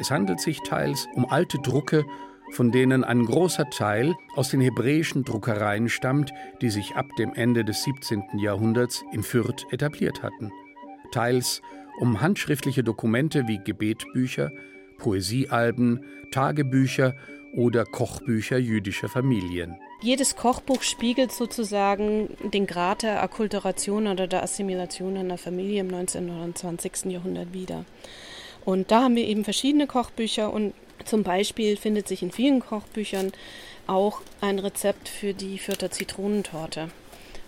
Es 0.00 0.10
handelt 0.10 0.40
sich 0.40 0.58
teils 0.66 1.06
um 1.14 1.26
alte 1.26 1.58
Drucke, 1.58 2.04
von 2.50 2.72
denen 2.72 3.04
ein 3.04 3.24
großer 3.24 3.68
Teil 3.70 4.14
aus 4.34 4.50
den 4.50 4.60
hebräischen 4.60 5.24
Druckereien 5.24 5.88
stammt, 5.88 6.32
die 6.60 6.70
sich 6.70 6.96
ab 6.96 7.06
dem 7.18 7.32
Ende 7.34 7.64
des 7.64 7.84
17. 7.84 8.22
Jahrhunderts 8.38 9.04
in 9.12 9.22
Fürth 9.22 9.66
etabliert 9.70 10.22
hatten. 10.22 10.50
Teils 11.12 11.62
um 12.00 12.20
handschriftliche 12.20 12.82
Dokumente 12.82 13.46
wie 13.46 13.58
Gebetbücher, 13.62 14.50
Poesiealben, 14.98 16.04
Tagebücher 16.30 17.14
oder 17.54 17.84
Kochbücher 17.84 18.58
jüdischer 18.58 19.08
Familien. 19.08 19.76
Jedes 20.02 20.34
Kochbuch 20.34 20.82
spiegelt 20.82 21.30
sozusagen 21.30 22.36
den 22.42 22.66
Grad 22.66 23.02
der 23.02 23.22
Akkulturation 23.22 24.08
oder 24.08 24.26
der 24.26 24.42
Assimilation 24.42 25.16
einer 25.16 25.38
Familie 25.38 25.80
im 25.80 25.86
19. 25.86 26.28
oder 26.28 26.52
20. 26.52 27.04
Jahrhundert 27.04 27.52
wider. 27.52 27.84
Und 28.64 28.90
da 28.90 29.04
haben 29.04 29.14
wir 29.14 29.28
eben 29.28 29.44
verschiedene 29.44 29.86
Kochbücher 29.86 30.52
und 30.52 30.74
zum 31.04 31.22
Beispiel 31.22 31.76
findet 31.76 32.08
sich 32.08 32.24
in 32.24 32.32
vielen 32.32 32.58
Kochbüchern 32.58 33.30
auch 33.86 34.22
ein 34.40 34.58
Rezept 34.58 35.08
für 35.08 35.34
die 35.34 35.58
Fürther 35.58 35.92
Zitronentorte. 35.92 36.90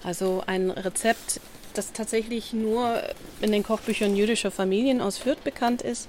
Also 0.04 0.44
ein 0.46 0.70
Rezept, 0.70 1.40
das 1.74 1.92
tatsächlich 1.92 2.52
nur 2.52 3.02
in 3.40 3.50
den 3.50 3.64
Kochbüchern 3.64 4.14
jüdischer 4.14 4.52
Familien 4.52 5.00
aus 5.00 5.18
Fürth 5.18 5.42
bekannt 5.42 5.82
ist 5.82 6.08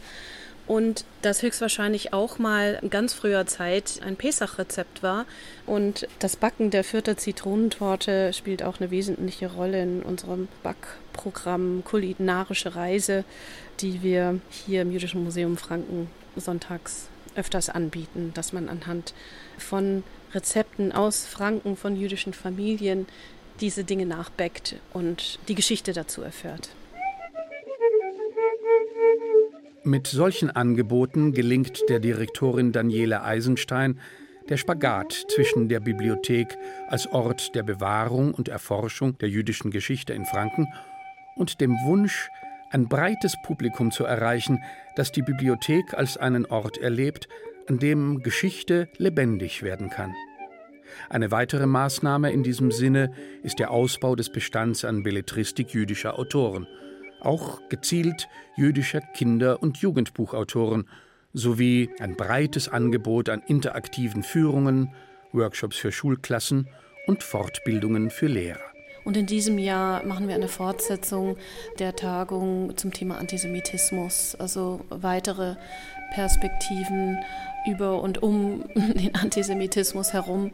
und 0.67 1.05
das 1.21 1.41
höchstwahrscheinlich 1.41 2.13
auch 2.13 2.39
mal 2.39 2.79
in 2.81 2.89
ganz 2.89 3.13
früher 3.13 3.45
Zeit 3.45 4.01
ein 4.03 4.15
Pesach-Rezept 4.15 5.03
war. 5.03 5.25
Und 5.65 6.07
das 6.19 6.35
Backen 6.35 6.71
der 6.71 6.83
Fürther 6.83 7.17
Zitronentorte 7.17 8.33
spielt 8.33 8.63
auch 8.63 8.79
eine 8.79 8.91
wesentliche 8.91 9.51
Rolle 9.51 9.81
in 9.81 10.01
unserem 10.01 10.47
Backprogramm 10.63 11.83
Kulinarische 11.85 12.75
Reise, 12.75 13.25
die 13.79 14.01
wir 14.01 14.39
hier 14.49 14.81
im 14.81 14.91
Jüdischen 14.91 15.23
Museum 15.23 15.57
Franken 15.57 16.09
sonntags 16.35 17.07
öfters 17.35 17.69
anbieten, 17.69 18.31
dass 18.33 18.53
man 18.53 18.69
anhand 18.69 19.13
von 19.57 20.03
Rezepten 20.33 20.91
aus 20.91 21.25
Franken, 21.25 21.77
von 21.77 21.95
jüdischen 21.95 22.33
Familien 22.33 23.07
diese 23.61 23.83
Dinge 23.83 24.05
nachbackt 24.05 24.75
und 24.93 25.39
die 25.47 25.55
Geschichte 25.55 25.93
dazu 25.93 26.21
erfährt. 26.21 26.69
Mit 29.87 30.07
solchen 30.07 30.49
Angeboten 30.49 31.31
gelingt 31.31 31.79
der 31.89 31.99
Direktorin 31.99 32.71
Daniele 32.71 33.21
Eisenstein 33.21 33.99
der 34.49 34.57
Spagat 34.57 35.13
zwischen 35.27 35.69
der 35.69 35.79
Bibliothek 35.79 36.57
als 36.87 37.05
Ort 37.05 37.53
der 37.53 37.61
Bewahrung 37.61 38.33
und 38.33 38.49
Erforschung 38.49 39.15
der 39.19 39.29
jüdischen 39.29 39.69
Geschichte 39.69 40.13
in 40.13 40.25
Franken 40.25 40.65
und 41.35 41.61
dem 41.61 41.77
Wunsch, 41.85 42.29
ein 42.71 42.89
breites 42.89 43.35
Publikum 43.43 43.91
zu 43.91 44.05
erreichen, 44.05 44.59
das 44.95 45.11
die 45.11 45.21
Bibliothek 45.21 45.93
als 45.93 46.17
einen 46.17 46.47
Ort 46.47 46.79
erlebt, 46.79 47.27
an 47.67 47.77
dem 47.77 48.23
Geschichte 48.23 48.89
lebendig 48.97 49.61
werden 49.61 49.91
kann. 49.91 50.15
Eine 51.11 51.29
weitere 51.29 51.67
Maßnahme 51.67 52.31
in 52.31 52.41
diesem 52.41 52.71
Sinne 52.71 53.13
ist 53.43 53.59
der 53.59 53.69
Ausbau 53.69 54.15
des 54.15 54.31
Bestands 54.31 54.83
an 54.83 55.03
Belletristik 55.03 55.75
jüdischer 55.75 56.17
Autoren– 56.17 56.65
auch 57.25 57.61
gezielt 57.69 58.27
jüdischer 58.55 59.01
Kinder- 59.01 59.61
und 59.61 59.77
Jugendbuchautoren 59.77 60.87
sowie 61.33 61.89
ein 61.99 62.15
breites 62.15 62.69
Angebot 62.69 63.29
an 63.29 63.41
interaktiven 63.45 64.23
Führungen, 64.23 64.93
Workshops 65.33 65.77
für 65.77 65.91
Schulklassen 65.91 66.67
und 67.07 67.23
Fortbildungen 67.23 68.09
für 68.09 68.27
Lehrer. 68.27 68.61
Und 69.05 69.15
in 69.17 69.27
diesem 69.27 69.59
Jahr 69.59 70.03
machen 70.03 70.27
wir 70.27 70.33
eine 70.33 70.47
Fortsetzung 70.47 71.37
der 71.77 71.95
Tagung 71.95 72.75
zum 72.75 72.91
Thema 72.91 73.19
Antisemitismus, 73.19 74.35
also 74.35 74.83
weitere 74.89 75.55
Perspektiven 76.13 77.17
über 77.65 78.01
und 78.01 78.21
um 78.21 78.63
den 78.75 79.15
Antisemitismus 79.15 80.13
herum. 80.13 80.51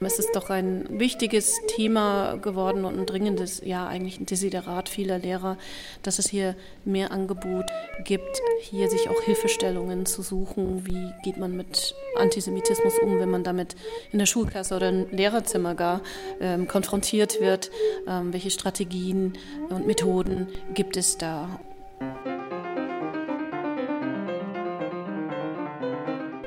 Es 0.00 0.18
ist 0.18 0.34
doch 0.34 0.50
ein 0.50 0.86
wichtiges 0.88 1.60
Thema 1.68 2.36
geworden 2.36 2.84
und 2.84 2.98
ein 2.98 3.06
dringendes, 3.06 3.60
ja 3.64 3.86
eigentlich 3.86 4.20
ein 4.20 4.26
Desiderat 4.26 4.88
vieler 4.88 5.18
Lehrer, 5.18 5.58
dass 6.02 6.18
es 6.18 6.28
hier 6.28 6.56
mehr 6.84 7.12
Angebot 7.12 7.66
gibt, 8.04 8.40
hier 8.60 8.88
sich 8.88 9.08
auch 9.08 9.20
Hilfestellungen 9.22 10.06
zu 10.06 10.22
suchen. 10.22 10.86
Wie 10.86 11.12
geht 11.22 11.36
man 11.36 11.56
mit 11.56 11.94
Antisemitismus 12.16 12.94
um, 13.02 13.18
wenn 13.18 13.30
man 13.30 13.44
damit 13.44 13.76
in 14.12 14.18
der 14.18 14.26
Schulklasse 14.26 14.74
oder 14.76 14.88
im 14.88 15.10
Lehrerzimmer 15.10 15.74
gar 15.74 16.00
ähm, 16.40 16.66
konfrontiert 16.66 17.40
wird? 17.40 17.70
Ähm, 18.06 18.32
welche 18.32 18.50
Strategien 18.50 19.34
und 19.68 19.86
Methoden 19.86 20.48
gibt 20.74 20.96
es 20.96 21.18
da? 21.18 21.60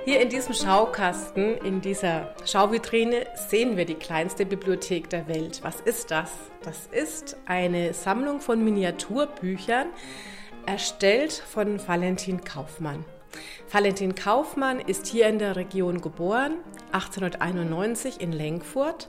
Hier 0.06 0.20
in 0.20 0.28
diesem 0.28 0.54
Schaukasten, 0.54 1.58
in 1.60 1.80
dieser 1.80 2.36
Schauvitrine, 2.46 3.26
sehen 3.36 3.78
wir 3.78 3.86
die 3.86 3.96
kleinste 3.96 4.46
Bibliothek 4.46 5.10
der 5.10 5.30
Welt. 5.30 5.62
Was 5.64 5.80
ist 5.80 6.12
das? 6.12 6.30
Das 6.62 6.88
ist 6.88 7.38
eine 7.46 7.94
Sammlung 7.94 8.42
von 8.42 8.62
Miniaturbüchern, 8.62 9.88
erstellt 10.66 11.32
von 11.32 11.80
Valentin 11.88 12.44
Kaufmann. 12.44 13.06
Valentin 13.72 14.14
Kaufmann 14.14 14.82
ist 14.82 15.08
hier 15.08 15.28
in 15.28 15.40
der 15.40 15.56
Region 15.56 16.02
geboren, 16.02 16.56
1891 16.92 18.20
in 18.20 18.34
Lenkfurt 18.34 19.08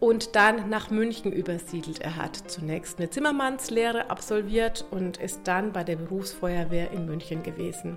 und 0.00 0.36
dann 0.36 0.68
nach 0.68 0.90
München 0.90 1.32
übersiedelt. 1.32 2.02
Er 2.02 2.16
hat 2.16 2.36
zunächst 2.50 2.98
eine 2.98 3.08
Zimmermannslehre 3.08 4.10
absolviert 4.10 4.84
und 4.90 5.16
ist 5.16 5.40
dann 5.44 5.72
bei 5.72 5.82
der 5.82 5.96
Berufsfeuerwehr 5.96 6.90
in 6.90 7.06
München 7.06 7.42
gewesen. 7.42 7.96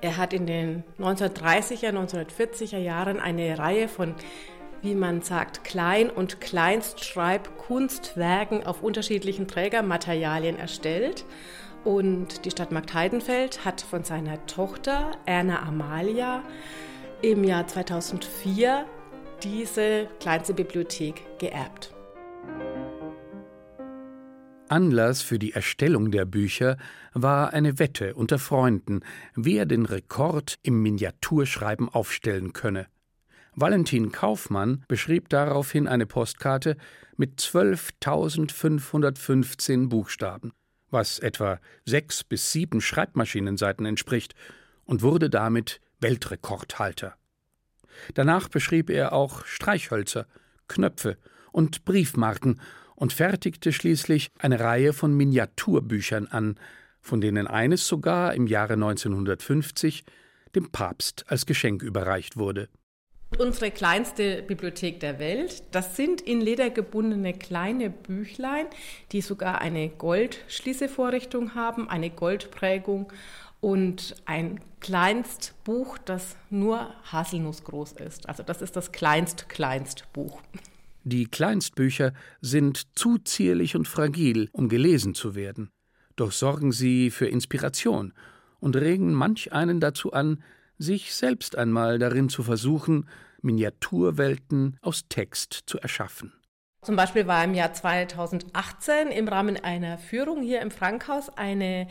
Er 0.00 0.16
hat 0.16 0.32
in 0.32 0.46
den 0.46 0.84
1930er, 0.98 1.90
1940er 1.90 2.78
Jahren 2.78 3.20
eine 3.20 3.58
Reihe 3.58 3.88
von, 3.88 4.14
wie 4.82 4.94
man 4.94 5.22
sagt, 5.22 5.64
Klein- 5.64 6.10
und 6.10 6.40
Kleinstschreibkunstwerken 6.40 8.64
auf 8.66 8.82
unterschiedlichen 8.82 9.48
Trägermaterialien 9.48 10.58
erstellt. 10.58 11.24
Und 11.84 12.44
die 12.44 12.50
Stadt 12.50 12.72
Marktheidenfeld 12.72 13.64
hat 13.64 13.80
von 13.80 14.04
seiner 14.04 14.44
Tochter 14.46 15.12
Erna 15.26 15.62
Amalia 15.62 16.42
im 17.22 17.44
Jahr 17.44 17.66
2004 17.66 18.84
diese 19.42 20.08
kleinste 20.20 20.52
Bibliothek 20.54 21.38
geerbt. 21.38 21.93
Anlass 24.74 25.22
für 25.22 25.38
die 25.38 25.52
Erstellung 25.52 26.10
der 26.10 26.24
Bücher 26.24 26.76
war 27.12 27.52
eine 27.52 27.78
Wette 27.78 28.16
unter 28.16 28.40
Freunden, 28.40 29.02
wer 29.36 29.66
den 29.66 29.86
Rekord 29.86 30.58
im 30.64 30.82
Miniaturschreiben 30.82 31.88
aufstellen 31.88 32.52
könne. 32.52 32.88
Valentin 33.54 34.10
Kaufmann 34.10 34.84
beschrieb 34.88 35.28
daraufhin 35.28 35.86
eine 35.86 36.06
Postkarte 36.06 36.76
mit 37.16 37.38
12.515 37.38 39.88
Buchstaben, 39.88 40.52
was 40.90 41.20
etwa 41.20 41.60
sechs 41.84 42.24
bis 42.24 42.50
sieben 42.50 42.80
Schreibmaschinenseiten 42.80 43.86
entspricht, 43.86 44.34
und 44.86 45.02
wurde 45.02 45.30
damit 45.30 45.80
Weltrekordhalter. 46.00 47.14
Danach 48.14 48.48
beschrieb 48.48 48.90
er 48.90 49.12
auch 49.12 49.46
Streichhölzer, 49.46 50.26
Knöpfe 50.66 51.16
und 51.52 51.84
Briefmarken 51.84 52.60
und 52.96 53.12
fertigte 53.12 53.72
schließlich 53.72 54.30
eine 54.38 54.60
Reihe 54.60 54.92
von 54.92 55.14
Miniaturbüchern 55.16 56.26
an, 56.26 56.56
von 57.00 57.20
denen 57.20 57.46
eines 57.46 57.86
sogar 57.86 58.34
im 58.34 58.46
Jahre 58.46 58.74
1950 58.74 60.04
dem 60.54 60.70
Papst 60.70 61.24
als 61.28 61.46
Geschenk 61.46 61.82
überreicht 61.82 62.36
wurde. 62.36 62.68
Unsere 63.38 63.72
kleinste 63.72 64.42
Bibliothek 64.42 65.00
der 65.00 65.18
Welt, 65.18 65.64
das 65.72 65.96
sind 65.96 66.20
in 66.20 66.40
Leder 66.40 66.70
gebundene 66.70 67.32
kleine 67.32 67.90
Büchlein, 67.90 68.66
die 69.10 69.22
sogar 69.22 69.60
eine 69.60 69.88
Goldschließevorrichtung 69.88 71.56
haben, 71.56 71.88
eine 71.88 72.10
Goldprägung 72.10 73.12
und 73.60 74.14
ein 74.24 74.60
Kleinstbuch, 74.80 75.98
das 75.98 76.36
nur 76.50 76.94
haselnussgroß 77.10 77.92
ist. 77.92 78.28
Also 78.28 78.44
das 78.44 78.62
ist 78.62 78.76
das 78.76 78.92
Kleinst-Kleinstbuch. 78.92 80.40
Die 81.06 81.26
Kleinstbücher 81.26 82.14
sind 82.40 82.96
zu 82.98 83.18
zierlich 83.18 83.76
und 83.76 83.86
fragil, 83.86 84.48
um 84.52 84.70
gelesen 84.70 85.14
zu 85.14 85.34
werden. 85.34 85.70
Doch 86.16 86.32
sorgen 86.32 86.72
sie 86.72 87.10
für 87.10 87.26
Inspiration 87.26 88.14
und 88.58 88.74
regen 88.76 89.12
manch 89.12 89.52
einen 89.52 89.80
dazu 89.80 90.14
an, 90.14 90.42
sich 90.78 91.14
selbst 91.14 91.56
einmal 91.56 91.98
darin 91.98 92.30
zu 92.30 92.42
versuchen, 92.42 93.06
Miniaturwelten 93.42 94.78
aus 94.80 95.06
Text 95.08 95.64
zu 95.66 95.78
erschaffen. 95.78 96.32
Zum 96.80 96.96
Beispiel 96.96 97.26
war 97.26 97.44
im 97.44 97.54
Jahr 97.54 97.72
2018 97.72 99.08
im 99.08 99.28
Rahmen 99.28 99.56
einer 99.56 99.98
Führung 99.98 100.42
hier 100.42 100.62
im 100.62 100.70
Frankhaus 100.70 101.30
eine 101.30 101.86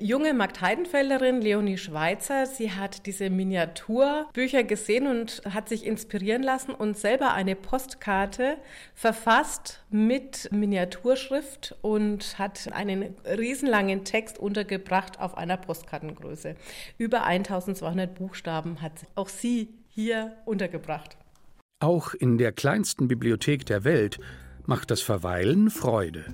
junge 0.00 0.34
Markt-Heidenfelderin, 0.34 1.40
Leonie 1.40 1.78
Schweizer. 1.78 2.46
Sie 2.46 2.72
hat 2.72 3.06
diese 3.06 3.30
Miniaturbücher 3.30 4.64
gesehen 4.64 5.06
und 5.06 5.42
hat 5.48 5.68
sich 5.68 5.86
inspirieren 5.86 6.42
lassen 6.42 6.72
und 6.72 6.96
selber 6.96 7.34
eine 7.34 7.54
Postkarte 7.54 8.56
verfasst 8.94 9.82
mit 9.90 10.50
Miniaturschrift 10.52 11.76
und 11.82 12.38
hat 12.38 12.72
einen 12.72 13.14
riesenlangen 13.24 14.04
Text 14.04 14.38
untergebracht 14.38 15.20
auf 15.20 15.36
einer 15.36 15.56
Postkartengröße. 15.56 16.54
Über 16.98 17.24
1200 17.24 18.14
Buchstaben 18.14 18.80
hat 18.80 18.92
auch 19.14 19.28
sie 19.28 19.68
hier 19.88 20.36
untergebracht. 20.46 21.16
Auch 21.80 22.14
in 22.14 22.38
der 22.38 22.52
kleinsten 22.52 23.08
Bibliothek 23.08 23.66
der 23.66 23.84
Welt 23.84 24.18
macht 24.66 24.90
das 24.90 25.00
Verweilen 25.00 25.70
Freude. 25.70 26.24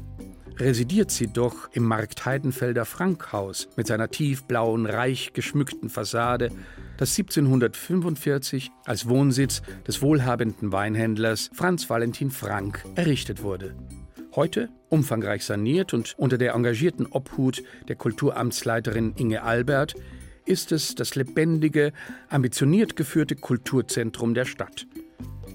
Residiert 0.59 1.11
sie 1.11 1.27
doch 1.27 1.69
im 1.73 1.85
Marktheidenfelder 1.85 2.87
Frankhaus 2.87 3.69
mit 3.77 3.87
seiner 3.87 4.09
tiefblauen, 4.09 4.87
reich 4.87 5.35
geschmückten 5.35 5.91
Fassade, 5.91 6.51
das 6.97 7.19
1745 7.19 8.71
als 8.87 9.07
Wohnsitz 9.07 9.61
des 9.87 10.01
wohlhabenden 10.01 10.73
Weinhändlers 10.73 11.51
Franz 11.53 11.91
Valentin 11.91 12.31
Frank 12.31 12.85
errichtet 12.95 13.43
wurde. 13.43 13.75
Heute, 14.35 14.71
umfangreich 14.89 15.45
saniert 15.45 15.93
und 15.93 16.15
unter 16.19 16.39
der 16.39 16.55
engagierten 16.55 17.07
Obhut 17.07 17.63
der 17.89 17.97
Kulturamtsleiterin 17.97 19.13
Inge 19.17 19.43
Albert, 19.43 19.95
ist 20.47 20.73
es 20.73 20.95
das 20.95 21.17
lebendige, 21.17 21.93
ambitioniert 22.31 22.97
geführte 22.97 23.35
Kulturzentrum 23.35 24.33
der 24.33 24.47
Stadt 24.47 24.87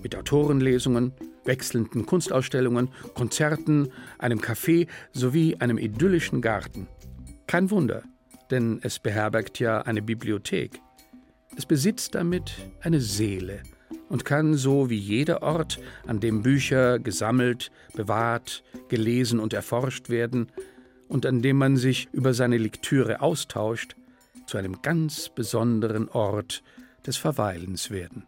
mit 0.03 0.15
Autorenlesungen, 0.15 1.13
wechselnden 1.45 2.05
Kunstausstellungen, 2.05 2.89
Konzerten, 3.13 3.89
einem 4.17 4.39
Café 4.39 4.87
sowie 5.11 5.55
einem 5.57 5.77
idyllischen 5.77 6.41
Garten. 6.41 6.87
Kein 7.47 7.71
Wunder, 7.71 8.03
denn 8.49 8.79
es 8.83 8.99
beherbergt 8.99 9.59
ja 9.59 9.81
eine 9.81 10.01
Bibliothek. 10.01 10.79
Es 11.57 11.65
besitzt 11.65 12.15
damit 12.15 12.53
eine 12.81 13.01
Seele 13.01 13.61
und 14.09 14.25
kann 14.25 14.55
so 14.55 14.89
wie 14.89 14.97
jeder 14.97 15.41
Ort, 15.41 15.79
an 16.05 16.19
dem 16.19 16.43
Bücher 16.43 16.99
gesammelt, 16.99 17.71
bewahrt, 17.93 18.63
gelesen 18.89 19.39
und 19.39 19.53
erforscht 19.53 20.09
werden 20.09 20.51
und 21.07 21.25
an 21.25 21.41
dem 21.41 21.57
man 21.57 21.77
sich 21.77 22.07
über 22.13 22.33
seine 22.33 22.57
Lektüre 22.57 23.21
austauscht, 23.21 23.95
zu 24.47 24.57
einem 24.57 24.81
ganz 24.81 25.29
besonderen 25.29 26.09
Ort 26.09 26.63
des 27.05 27.17
Verweilens 27.17 27.89
werden. 27.89 28.25